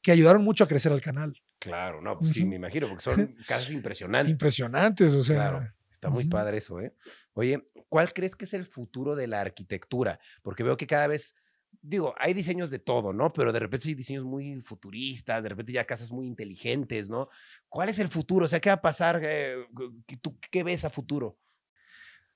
[0.02, 1.42] que ayudaron mucho a crecer al canal.
[1.58, 4.30] Claro, no, pues sí, me imagino, porque son casas impresionantes.
[4.30, 5.36] Impresionantes, o sea.
[5.36, 6.94] Claro, está muy padre eso, ¿eh?
[7.32, 10.20] Oye, ¿cuál crees que es el futuro de la arquitectura?
[10.42, 11.34] Porque veo que cada vez,
[11.84, 13.32] digo, hay diseños de todo, ¿no?
[13.32, 17.28] Pero de repente hay diseños muy futuristas, de repente ya casas muy inteligentes, ¿no?
[17.68, 18.46] ¿Cuál es el futuro?
[18.46, 19.20] O sea, ¿qué va a pasar?
[19.22, 19.56] Eh,
[20.20, 21.38] ¿Tú qué ves a futuro?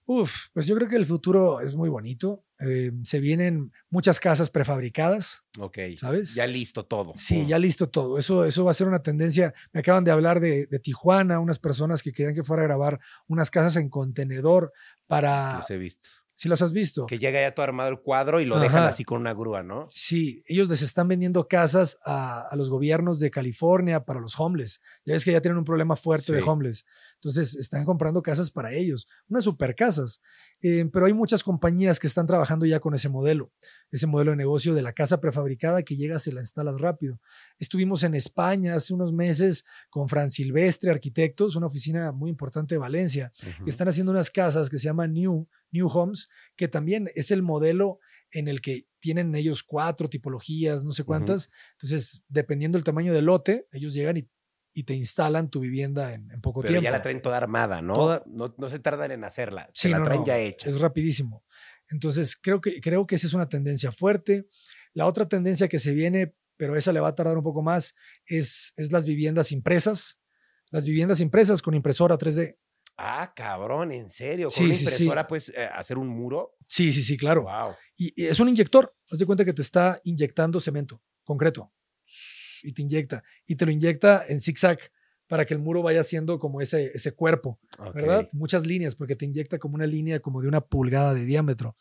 [0.05, 2.43] Uf, pues yo creo que el futuro es muy bonito.
[2.61, 5.45] Eh, se vienen muchas casas prefabricadas.
[5.59, 5.79] Ok.
[5.99, 6.35] ¿Sabes?
[6.35, 7.13] Ya listo todo.
[7.15, 8.19] Sí, ya listo todo.
[8.19, 9.53] Eso, eso va a ser una tendencia.
[9.73, 13.01] Me acaban de hablar de, de Tijuana, unas personas que querían que fuera a grabar
[13.27, 14.73] unas casas en contenedor
[15.07, 15.59] para.
[15.59, 16.09] Los he visto.
[16.39, 17.07] Si los has visto.
[17.07, 19.89] Que llega ya todo armado el cuadro y lo dejan así con una grúa, ¿no?
[19.91, 24.81] Sí, ellos les están vendiendo casas a, a, los gobiernos de California para los homeless.
[25.09, 26.85] Ya ves que ya tienen un problema fuerte de homeless.
[27.15, 30.21] Entonces están comprando casas para ellos, unas super casas.
[30.61, 33.51] Eh, pero hay muchas compañías que están trabajando ya con ese modelo,
[33.91, 37.23] ese modelo de negocio de la casa prefabricada que llegas y la instalas rápido.
[37.59, 42.79] Estuvimos en España hace unos meses con Fran Silvestre Arquitectos, una oficina muy importante de
[42.79, 43.33] Valencia,
[43.65, 47.43] que están haciendo unas casas que se llaman New, New Homes, que también es el
[47.43, 47.99] modelo
[48.31, 51.49] en el que tienen ellos cuatro tipologías, no sé cuántas.
[51.73, 54.29] Entonces, dependiendo del tamaño del lote, ellos llegan y
[54.73, 56.85] y te instalan tu vivienda en, poco Pero tiempo.
[56.85, 58.23] ya la traen toda armada, ¿no?
[58.27, 60.69] No, no, se tardan en hacerla, se la traen ya hecha.
[60.69, 61.45] Es rapidísimo.
[61.91, 64.49] Entonces, creo que, creo que esa es una tendencia fuerte.
[64.93, 67.95] La otra tendencia que se viene, pero esa le va a tardar un poco más,
[68.27, 70.21] es, es las viviendas impresas.
[70.71, 72.59] Las viviendas impresas con impresora 3D.
[72.99, 74.49] Ah, cabrón, en serio.
[74.55, 76.57] Con una impresora puedes eh, hacer un muro.
[76.67, 77.45] Sí, sí, sí, claro.
[77.45, 77.75] Wow.
[77.97, 78.95] Y, y, es un inyector.
[79.11, 81.73] Haz de cuenta que te está inyectando cemento, concreto
[82.63, 83.23] y te inyecta.
[83.47, 84.79] Y te lo inyecta en zigzag
[85.29, 87.61] para que el muro vaya siendo como ese, ese cuerpo,
[87.95, 88.29] ¿verdad?
[88.33, 91.77] Muchas líneas, porque te inyecta como una línea como de una pulgada de diámetro.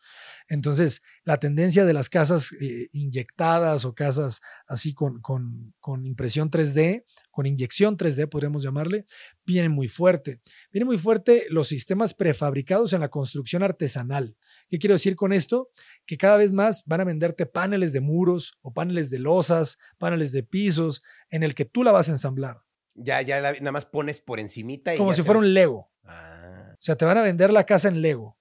[0.48, 6.50] Entonces, la tendencia de las casas eh, inyectadas o casas así con, con, con, impresión
[6.50, 9.06] 3D, con inyección 3D, podríamos llamarle,
[9.46, 10.42] viene muy fuerte.
[10.70, 14.36] Viene muy fuerte los sistemas prefabricados en la construcción artesanal.
[14.68, 15.70] ¿Qué quiero decir con esto?
[16.06, 20.32] Que cada vez más van a venderte paneles de muros o paneles de losas, paneles
[20.32, 22.62] de pisos, en el que tú la vas a ensamblar.
[22.94, 24.96] Ya, ya nada más pones por encimita.
[24.96, 25.90] Como si fuera un Lego.
[26.04, 26.72] Ah.
[26.72, 28.38] O sea, te van a vender la casa en Lego.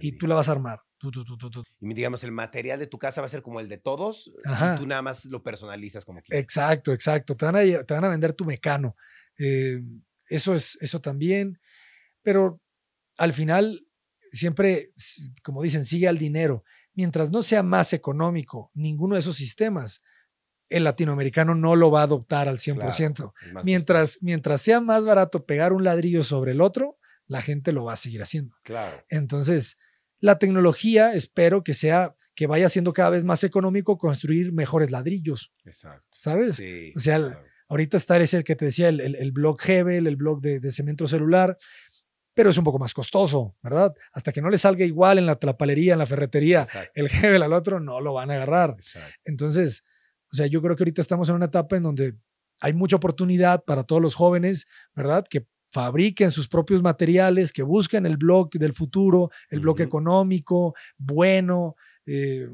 [0.00, 0.80] y tú la vas a armar.
[1.80, 4.32] y digamos, el material de tu casa va a ser como el de todos.
[4.44, 6.42] Y tú nada más lo personalizas como quieras.
[6.42, 7.36] Exacto, exacto.
[7.36, 8.96] Te van a, te van a vender tu mecano.
[9.38, 9.82] Eh,
[10.28, 11.60] eso es eso también,
[12.22, 12.60] pero
[13.16, 13.85] al final
[14.36, 14.92] siempre,
[15.42, 16.64] como dicen, sigue al dinero.
[16.94, 20.02] Mientras no sea más económico ninguno de esos sistemas,
[20.68, 23.32] el latinoamericano no lo va a adoptar al 100%.
[23.62, 27.94] mientras, mientras sea más barato pegar un ladrillo sobre el otro, la gente lo va
[27.94, 28.56] a seguir haciendo.
[28.62, 29.04] Claro.
[29.08, 29.78] Entonces,
[30.20, 35.54] la tecnología espero que sea que vaya siendo cada vez más económico construir mejores ladrillos.
[35.64, 36.08] Exacto.
[36.12, 36.56] ¿Sabes?
[36.56, 40.40] Sí, o sea, ahorita está ese que te decía, el, el, blog Hebel, el blog
[40.40, 41.56] de, cemento celular,
[42.36, 43.94] pero es un poco más costoso, ¿verdad?
[44.12, 47.54] Hasta que no le salga igual en la trapalería, en la ferretería, el Hebel al
[47.54, 48.76] otro, no lo van a agarrar.
[49.24, 49.84] Entonces,
[50.30, 52.14] o sea, yo creo que ahorita estamos en una etapa en donde
[52.60, 55.24] hay mucha oportunidad para todos los jóvenes, ¿verdad?
[55.26, 61.74] Que fabriquen sus propios materiales, que busquen el blog del futuro, el blog económico, bueno,
[62.04, 62.50] eh,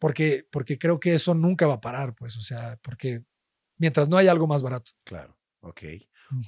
[0.00, 3.22] porque, porque creo que eso nunca va a parar, pues, o sea, porque
[3.78, 4.90] mientras no haya algo más barato.
[5.04, 5.82] Claro, ok.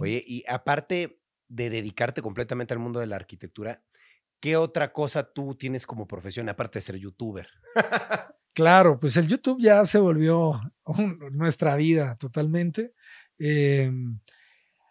[0.01, 1.22] Oye, y aparte
[1.53, 3.83] de dedicarte completamente al mundo de la arquitectura,
[4.41, 7.49] ¿qué otra cosa tú tienes como profesión aparte de ser youtuber?
[8.55, 10.61] Claro, pues el YouTube ya se volvió
[11.33, 12.93] nuestra vida totalmente.
[13.39, 14.21] Em,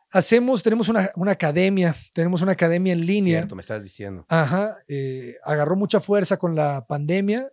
[0.10, 3.42] hacemos, tenemos una, academia, tenemos una academia en línea.
[3.42, 4.26] Cierto, me estás diciendo.
[4.30, 7.52] Ajá, eh, agarró mucha fuerza con la pandemia,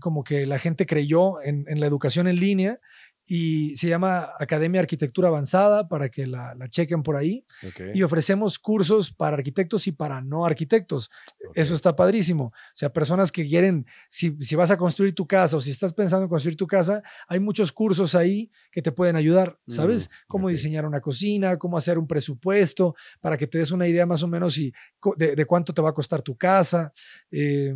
[0.00, 2.80] como que la gente creyó en, en la educación en línea
[3.24, 7.46] y se llama Academia Arquitectura Avanzada para que la, chequen por ahí.
[7.94, 11.10] Y ofrecemos cursos para arquitectos y para no arquitectos.
[11.54, 12.46] Eso está padrísimo.
[12.46, 15.92] O sea, personas que quieren, si, si, vas a construir tu casa o si estás
[15.92, 20.08] pensando en construir tu casa, hay muchos cursos ahí que te pueden ayudar, ¿sabes?
[20.08, 24.06] Mm, cómo diseñar una cocina, cómo hacer un presupuesto, para que te des una idea
[24.06, 24.72] más o menos y
[25.16, 26.92] de, de cuánto te va a costar tu casa.
[27.30, 27.74] Eh,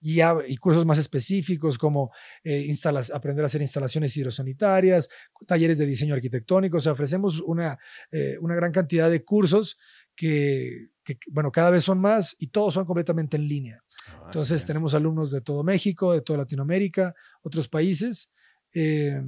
[0.00, 2.10] y, y, cursos más específicos como
[2.42, 2.74] eh,
[3.12, 5.08] aprender a hacer instalaciones hidrosanitarias,
[5.46, 6.78] talleres de diseño arquitectónico.
[6.78, 7.78] O sea, ofrecemos una,
[8.10, 9.78] eh, una gran cantidad de cursos
[10.16, 10.88] que,
[11.28, 13.82] bueno, cada vez son más y todos son completamente en línea.
[14.08, 18.32] Ah, Entonces, tenemos alumnos de todo México, de toda Latinoamérica, otros países.
[18.72, 19.22] Eh,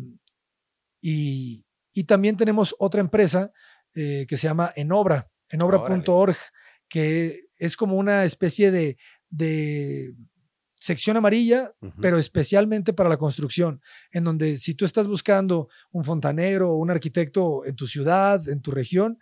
[1.03, 3.53] y, y, también tenemos otra empresa
[3.95, 6.37] que se llama Enobra, enobra.org,
[6.89, 8.97] que es como una especie de,
[9.29, 10.15] de
[10.83, 13.81] sección amarilla, pero especialmente para la construcción,
[14.11, 18.63] en donde si tú estás buscando un fontanero o un arquitecto en tu ciudad, en
[18.63, 19.21] tu región,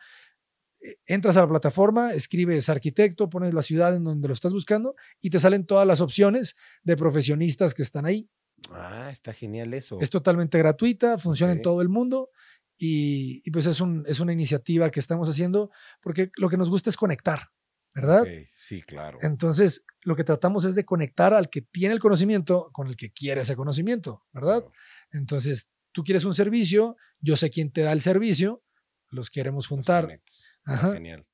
[0.80, 4.94] eh, entras a la plataforma, escribes arquitecto, pones la ciudad en donde lo estás buscando
[5.20, 8.30] y te salen todas las opciones de profesionistas que están ahí.
[8.70, 9.98] Ah, está genial eso.
[10.00, 12.30] Es totalmente gratuita, funciona en todo el mundo
[12.78, 16.88] y, pues es, un, es una iniciativa que estamos haciendo porque lo que nos gusta
[16.88, 17.50] es conectar.
[17.94, 18.24] ¿Verdad?
[18.56, 19.18] Sí, claro.
[19.22, 23.10] Entonces, lo que tratamos es de conectar al que tiene el conocimiento con el que
[23.10, 24.64] quiere ese conocimiento, ¿verdad?
[25.12, 28.62] Entonces, tú quieres un servicio, yo sé quién te da el servicio,
[29.08, 30.20] los queremos juntar.
[30.64, 31.26] Genial.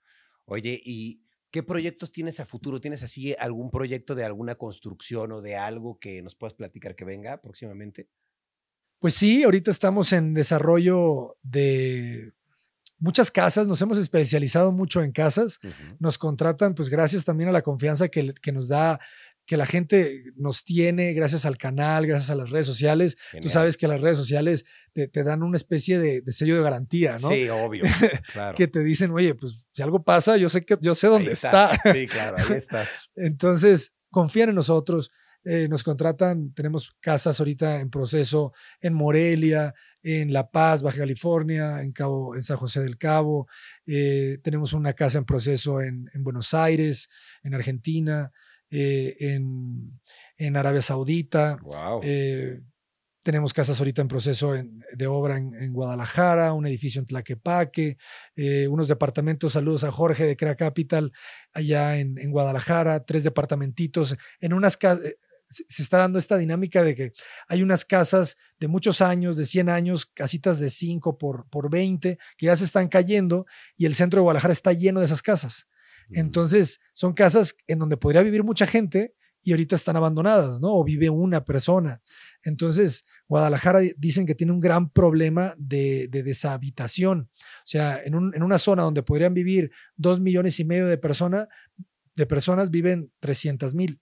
[0.46, 2.80] Oye, ¿y qué proyectos tienes a futuro?
[2.80, 7.04] ¿Tienes así algún proyecto de alguna construcción o de algo que nos puedas platicar que
[7.04, 8.08] venga próximamente?
[8.98, 12.32] Pues sí, ahorita estamos en desarrollo de
[12.98, 15.58] muchas casas, nos hemos especializado mucho en casas,
[15.98, 19.00] nos contratan pues gracias también a la confianza que, que, nos da
[19.46, 23.16] que la gente nos tiene gracias al canal, gracias a las redes sociales.
[23.40, 27.16] Tú sabes que las redes sociales te, te dan una especie de, sello de garantía,
[27.20, 27.30] ¿no?
[27.30, 27.84] Sí, obvio.
[28.32, 28.54] Claro.
[28.56, 31.78] que te dicen, oye, pues si algo pasa, yo sé que yo sé dónde está.
[31.92, 32.86] Sí, claro, ahí está.
[33.14, 35.12] Entonces, confían en nosotros.
[35.48, 41.82] Eh, nos contratan, tenemos casas ahorita en proceso en Morelia, en La Paz, Baja California,
[41.82, 43.46] en, Cabo, en San José del Cabo.
[43.86, 47.08] Eh, tenemos una casa en proceso en, Buenos Aires,
[47.44, 48.32] en Argentina,
[48.70, 51.58] eh, en, Arabia Saudita.
[53.22, 57.98] tenemos casas ahorita en proceso de obra en, Guadalajara, un edificio en Tlaquepaque,
[58.68, 61.12] unos departamentos, saludos a Jorge de Crea Capital,
[61.52, 65.14] allá en, en Guadalajara, tres departamentitos, en unas casas,
[65.48, 67.12] se está dando esta dinámica de que
[67.48, 72.18] hay unas casas de muchos años, de 100 años, casitas de 5 por, por 20,
[72.36, 75.68] que ya se están cayendo y el centro de Guadalajara está lleno de esas casas.
[76.10, 80.74] Entonces, son casas en donde podría vivir mucha gente y ahorita están abandonadas, ¿no?
[80.74, 82.02] O vive una persona.
[82.42, 87.30] Entonces, Guadalajara dicen que tiene un gran problema de, deshabitación.
[87.30, 91.48] O sea, en, en, una zona donde podrían vivir dos millones y medio de, persona,
[92.16, 94.00] de personas, viven 300 mil.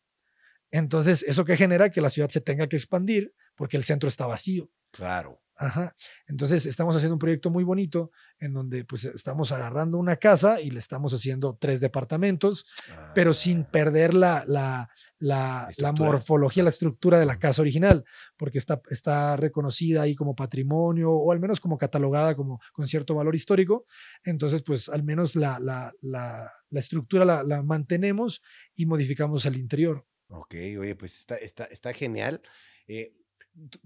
[0.75, 4.27] Entonces, eso que genera que la ciudad se tenga que expandir porque el centro está
[4.27, 4.73] vacío.
[4.91, 5.41] Claro.
[5.57, 5.95] Ajá.
[6.27, 8.11] Entonces estamos haciendo un proyecto muy bonito
[8.41, 12.67] en donde pues estamos agarrando una casa y le estamos haciendo tres departamentos,
[13.15, 18.05] pero sin Ah, perder la, la, la, morfología, la estructura de la casa original,
[18.37, 23.15] porque está, está reconocida ahí como patrimonio o al menos como catalogada como con cierto
[23.15, 23.87] valor histórico.
[24.25, 28.43] Entonces pues al menos la, la, la, la estructura la, la mantenemos
[28.75, 30.05] y modificamos el interior.
[30.29, 32.43] Ok, oye, pues está, está, está genial.
[32.89, 33.15] Eh,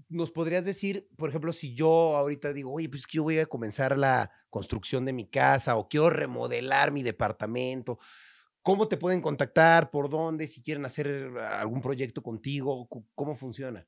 [0.07, 3.37] ¿Nos podrías decir, por ejemplo, si yo ahorita digo, oye, pues es que yo voy
[3.37, 7.99] a comenzar la construcción de mi casa o quiero remodelar mi departamento?
[8.61, 9.91] ¿Cómo te pueden contactar?
[9.91, 10.47] ¿Por dónde?
[10.47, 13.87] Si quieren hacer algún proyecto contigo, ¿cómo funciona?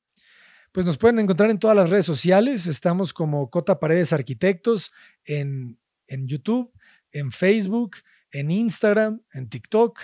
[0.71, 2.67] Pues nos pueden encontrar en todas las redes sociales.
[2.67, 4.93] Estamos como Cota Paredes Arquitectos
[5.25, 5.77] en,
[6.07, 6.71] en YouTube,
[7.11, 7.97] en Facebook,
[8.31, 9.99] en Instagram, en TikTok.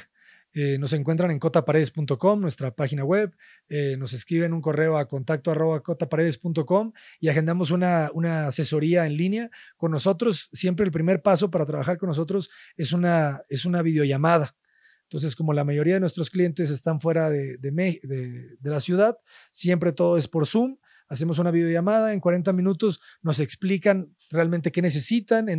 [0.60, 3.32] Eh, nos encuentran en cotaparedes.com, nuestra página web.
[3.70, 5.53] Eh, nos escriben un correo a contacto
[5.84, 10.49] cotaparedes.com y agendamos una, una asesoría en línea con nosotros.
[10.51, 14.55] Siempre el primer paso para trabajar con nosotros es una, es una videollamada.
[15.03, 19.16] Entonces, como la mayoría de nuestros clientes están fuera de, de la ciudad,
[19.51, 20.78] siempre todo es por Zoom.
[21.08, 25.49] Hacemos una videollamada, en 40 minutos nos explican realmente qué necesitan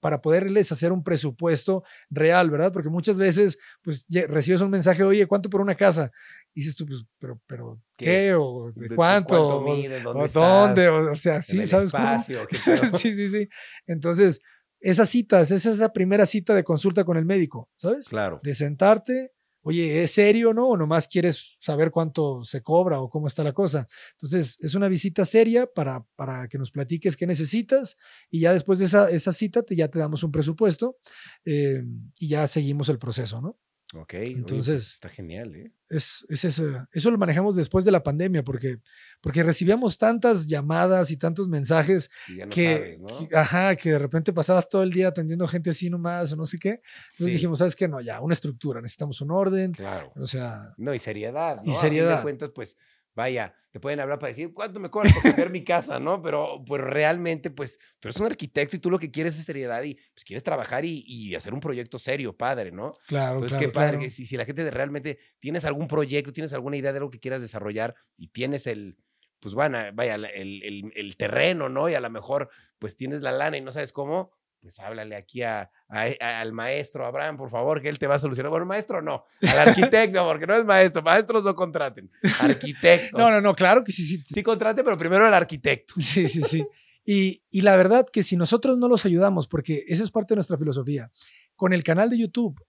[0.00, 2.72] para poderles hacer un presupuesto real, ¿verdad?
[2.72, 6.10] Porque muchas veces pues recibes un mensaje, oye, ¿cuánto por una casa?
[6.54, 8.04] Y dices tú, pues, pero, pero ¿Qué?
[8.04, 8.34] ¿qué?
[8.34, 9.28] ¿O de ¿De cuánto?
[9.28, 10.00] cuánto ¿O- mide?
[10.00, 10.66] ¿Dónde ¿O estás?
[10.66, 10.88] dónde?
[10.88, 12.04] O, o sea, ¿En sí, ¿sabes cómo?
[12.04, 12.46] espacio?
[12.48, 12.84] ¿Qué pedo?
[12.98, 13.48] sí, sí, sí.
[13.86, 14.40] Entonces,
[14.80, 18.08] esas citas, esa es esa primera cita de consulta con el médico, ¿sabes?
[18.08, 18.38] Claro.
[18.42, 19.32] De sentarte,
[19.68, 20.68] oye, ¿es serio no?
[20.68, 23.86] O nomás quieres saber cuánto se cobra o cómo está la cosa.
[24.12, 27.98] Entonces, es una visita seria para, para que nos platiques qué necesitas
[28.30, 30.96] y ya después de esa, esa cita te, ya te damos un presupuesto
[31.44, 31.82] eh,
[32.18, 33.60] y ya seguimos el proceso, ¿no?
[33.94, 34.14] Ok.
[34.14, 35.72] oye, pues Entonces- está genial, ¿eh?
[35.90, 38.78] Es, eso lo manejamos después de la pandemia porque,
[39.22, 43.28] porque recibíamos tantas llamadas y tantos mensajes Y ya no que, sabes, ¿no?
[43.28, 46.44] que- ajá, que de repente pasabas todo el día atendiendo gente así nomás o no
[46.44, 46.68] sé qué.
[47.12, 47.88] Entonces Sí, dijimos, ¿sabes qué?
[47.88, 49.72] No, ya, una estructura, necesitamos un orden.
[49.72, 50.12] Claro.
[50.16, 51.56] O sea, No, y seriedad.
[51.56, 51.62] ¿no?
[51.64, 52.22] Y A fin de seriedad.
[52.22, 52.76] cuentas, pues,
[53.18, 56.22] vaya, te pueden hablar para decir, ¿cuánto me cobras por vender mi casa, no?
[56.22, 59.82] Pero, pues, realmente, pues, tú eres un arquitecto y tú lo que quieres es seriedad
[59.82, 62.92] y, pues, quieres trabajar y, y hacer un proyecto serio, padre, ¿no?
[63.06, 63.98] claro, Entonces, claro, qué padre claro.
[63.98, 67.20] que si, si la gente realmente tienes algún proyecto, tienes alguna idea de algo que
[67.20, 68.96] quieras desarrollar y tienes el,
[69.40, 71.88] pues, bueno, vaya, la- el, el- el terreno, ¿no?
[71.88, 75.42] Y a lo mejor, pues, tienes la lana y no sabes cómo, pues háblale aquí
[75.42, 78.50] a, a- a- al maestro Abraham, por favor, que él te va a solucionar.
[78.50, 79.58] Bueno, maestro no, al
[79.92, 83.18] arquitecto, porque no es maestro, maestros no contraten, arquitectos.
[83.18, 84.22] No, no, no, claro que sí, sí.
[84.26, 85.94] Sí contraten, pero primero el arquitecto.
[86.00, 86.64] Sí, sí, sí.
[87.04, 90.36] Y, y la verdad que si nosotros no los ayudamos, porque esa es parte de
[90.36, 91.10] nuestra filosofía,
[91.56, 92.62] con el canal de YouTube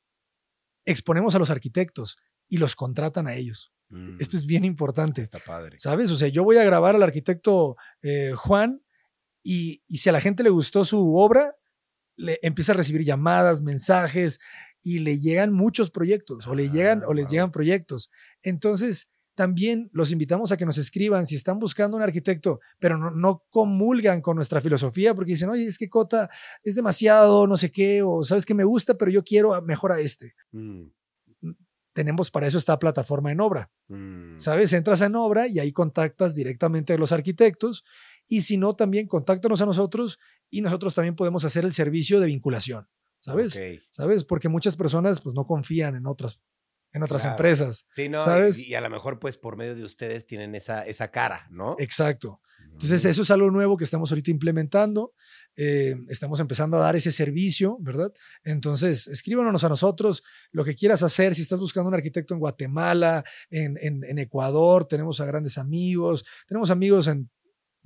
[0.85, 2.17] exponemos a los arquitectos
[2.47, 3.71] y los contratan a ellos.
[4.19, 5.19] Esto es bien importante.
[5.21, 5.79] Mm, Está padre.
[5.79, 6.11] ¿Sabes?
[6.11, 8.83] O sea, yo voy a grabar al arquitecto eh, Juan
[9.43, 11.55] y, y si a la gente le gustó su obra,
[12.19, 14.39] le empieza a recibir llamadas, mensajes
[14.81, 17.31] y le llegan muchos proyectos o le llegan Ah, o les wow.
[17.31, 18.09] llegan proyectos.
[18.43, 23.09] Entonces, también los invitamos a que nos escriban si están buscando un arquitecto, pero no,
[23.11, 26.29] no comulgan con nuestra filosofía porque dicen, oye, es que Cota
[26.61, 29.99] es demasiado, no sé qué, o sabes que me gusta, pero yo quiero mejor a
[30.01, 30.33] este.
[30.51, 30.87] Mm,
[31.93, 33.71] Tenemos para eso esta plataforma en obra.
[33.87, 34.39] mm.
[34.39, 34.73] ¿sabes?
[34.73, 37.83] Entras en obra y ahí contactas directamente a los arquitectos
[38.29, 40.19] y si no, también contáctanos a nosotros
[40.49, 42.87] y nosotros también podemos hacer el servicio de vinculación,
[43.19, 43.59] ¿sabes?
[43.89, 44.23] ¿Sabes?
[44.23, 46.39] Porque muchas personas pues no confían en otras,
[46.93, 47.35] en otras Claro.
[47.35, 47.85] empresas.
[47.89, 48.59] Sí, no, y- ¿Sabes?
[48.65, 51.75] Y, a lo mejor, pues, por medio de ustedes tienen esa, esa cara, ¿no?
[51.79, 52.41] Exacto.
[52.71, 55.13] Entonces, eso es algo nuevo que estamos ahorita implementando.
[55.61, 58.13] eh, estamos empezando a dar ese servicio, ¿verdad?
[58.45, 61.35] Entonces, escríbanos a nosotros lo que quieras hacer.
[61.35, 66.23] Si estás buscando un arquitecto en Guatemala, en, en- en Ecuador, tenemos a grandes amigos,
[66.47, 67.29] tenemos amigos en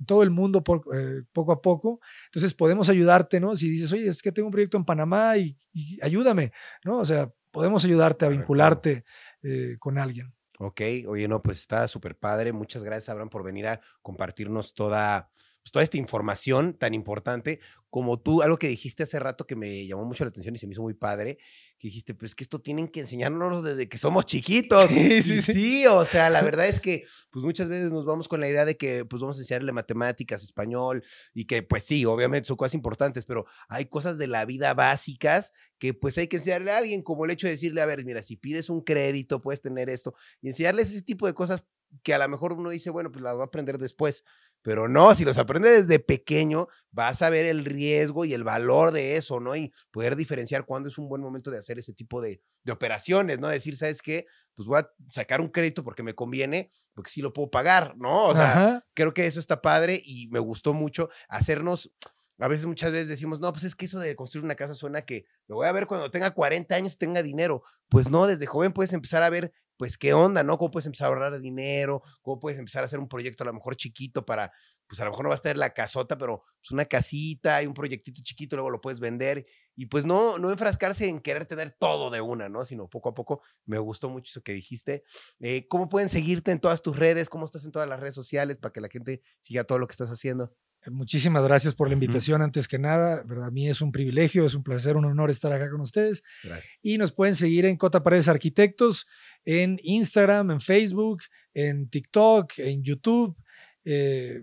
[0.06, 2.00] todo el mundo por- eh, poco a poco.
[2.26, 3.56] Entonces, podemos ayudarte, ¿no?
[3.56, 6.52] Si dices, oye, es que tengo un proyecto en Panamá y, y ayúdame,
[6.84, 6.98] ¿no?
[6.98, 9.04] O sea, podemos ayudarte a vincularte
[9.42, 10.34] eh, con alguien.
[10.58, 12.52] Ok, oye, no, pues está súper padre.
[12.52, 15.30] Muchas gracias, Abraham, por venir a compartirnos toda,
[15.64, 17.58] pues, toda esta información tan importante.
[17.88, 20.66] Como tú, algo que dijiste hace rato que me llamó mucho la atención y se
[20.66, 21.38] me hizo muy padre,
[21.78, 24.90] que dijiste, pues que esto tienen que enseñárnoslo desde que somos chiquitos.
[24.90, 25.52] Sí, sí, sí.
[25.54, 28.66] sí, o sea, la verdad es que pues muchas veces nos vamos con la idea
[28.66, 31.02] de que pues vamos a enseñarle matemáticas, español
[31.32, 35.52] y que pues sí, obviamente son cosas importantes, pero hay cosas de la vida básicas
[35.78, 38.22] que pues hay que enseñarle a alguien, como el hecho de decirle, a ver, mira,
[38.22, 41.64] si pides un crédito, puedes tener esto, y enseñarles ese tipo de cosas
[42.02, 44.24] que a lo mejor uno dice, bueno, pues las va a aprender después.
[44.62, 48.92] Pero no, si los aprende desde pequeño, vas a ver el riesgo y el valor
[48.92, 49.54] de eso, ¿no?
[49.54, 53.40] Y poder diferenciar cuándo es un buen momento de hacer ese tipo de, de operaciones,
[53.40, 53.48] ¿no?
[53.48, 54.24] Decir, ¿sabes qué?
[54.54, 58.24] Pues voy a sacar un crédito porque me conviene, porque sí lo puedo pagar, ¿no?
[58.24, 58.86] O sea, Ajá.
[58.94, 61.92] creo que eso está padre y me gustó mucho hacernos.
[62.38, 65.02] A veces, muchas veces decimos, no, pues es que eso de construir una casa suena
[65.02, 67.62] que lo voy a ver cuando tenga 40 años tenga dinero.
[67.88, 70.58] Pues no, desde joven puedes empezar a ver, pues, qué onda, ¿no?
[70.58, 73.52] Cómo puedes empezar a ahorrar dinero, cómo puedes empezar a hacer un proyecto a lo
[73.52, 74.52] mejor chiquito para,
[74.86, 77.66] pues a lo mejor no vas a tener la casota, pero es una casita y
[77.66, 79.46] un proyectito chiquito, luego lo puedes vender.
[79.76, 82.64] Y pues no, no enfrascarse en querer tener todo de una, ¿no?
[82.64, 83.42] Sino poco a poco.
[83.64, 85.04] Me gustó mucho eso que dijiste.
[85.40, 87.28] Eh, ¿Cómo pueden seguirte en todas tus redes?
[87.28, 89.92] ¿Cómo estás en todas las redes sociales para que la gente siga todo lo que
[89.92, 90.54] estás haciendo?
[90.90, 93.22] Muchísimas gracias por la invitación antes que nada.
[93.22, 93.46] ¿verdad?
[93.46, 96.22] A mí es un privilegio, es un placer, un honor estar acá con ustedes.
[96.42, 96.80] Gracias.
[96.82, 99.06] Y nos pueden seguir en Cota Paredes Arquitectos,
[99.44, 101.22] en Instagram, en Facebook,
[101.54, 103.36] en TikTok, en YouTube.
[103.84, 104.42] Eh,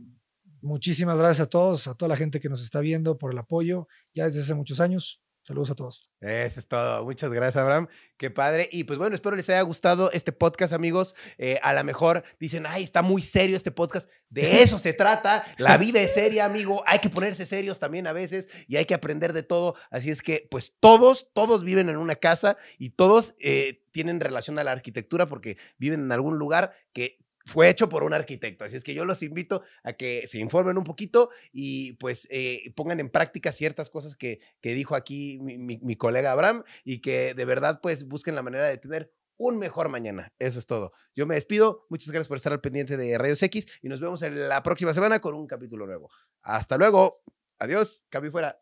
[0.62, 3.88] muchísimas gracias a todos, a toda la gente que nos está viendo por el apoyo
[4.14, 5.22] ya desde hace muchos años.
[5.44, 6.10] Saludos a todos.
[6.20, 7.04] Eso es todo.
[7.04, 7.88] Muchas gracias, Abraham.
[8.18, 8.70] Qué padre.
[8.72, 11.16] Y pues bueno, espero les haya gustado este podcast, amigos.
[11.40, 14.08] Eh, a lo mejor dicen, ay, está muy serio este podcast.
[14.30, 15.44] De eso se trata.
[15.58, 16.84] La vida es seria, amigo.
[16.86, 19.76] Hay que ponerse serios también a veces y hay que aprender de todo.
[19.90, 24.60] Así es que, pues todos, todos viven en una casa y todos eh, tienen relación
[24.60, 28.64] a la arquitectura porque viven en algún lugar que fue hecho por un arquitecto.
[28.66, 32.72] Así es que yo los invito a que se informen un poquito y pues eh,
[32.76, 37.00] pongan en práctica ciertas cosas que, que dijo aquí mi, mi- mi colega Abraham y
[37.02, 40.32] que de verdad pues busquen la manera de tener un mejor mañana.
[40.38, 40.92] Eso es todo.
[41.16, 41.88] Yo me despido.
[41.90, 44.94] Muchas gracias por estar al pendiente de Rayos X y nos vemos en la próxima
[44.94, 46.10] semana con un capítulo nuevo.
[46.44, 47.24] Hasta luego.
[47.58, 48.06] Adiós.
[48.10, 48.60] Cambio fuera.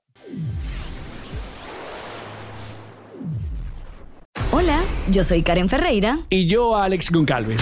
[4.51, 6.19] Hola, yo soy Karen Ferreira.
[6.29, 7.61] y yo Alex Goncalves.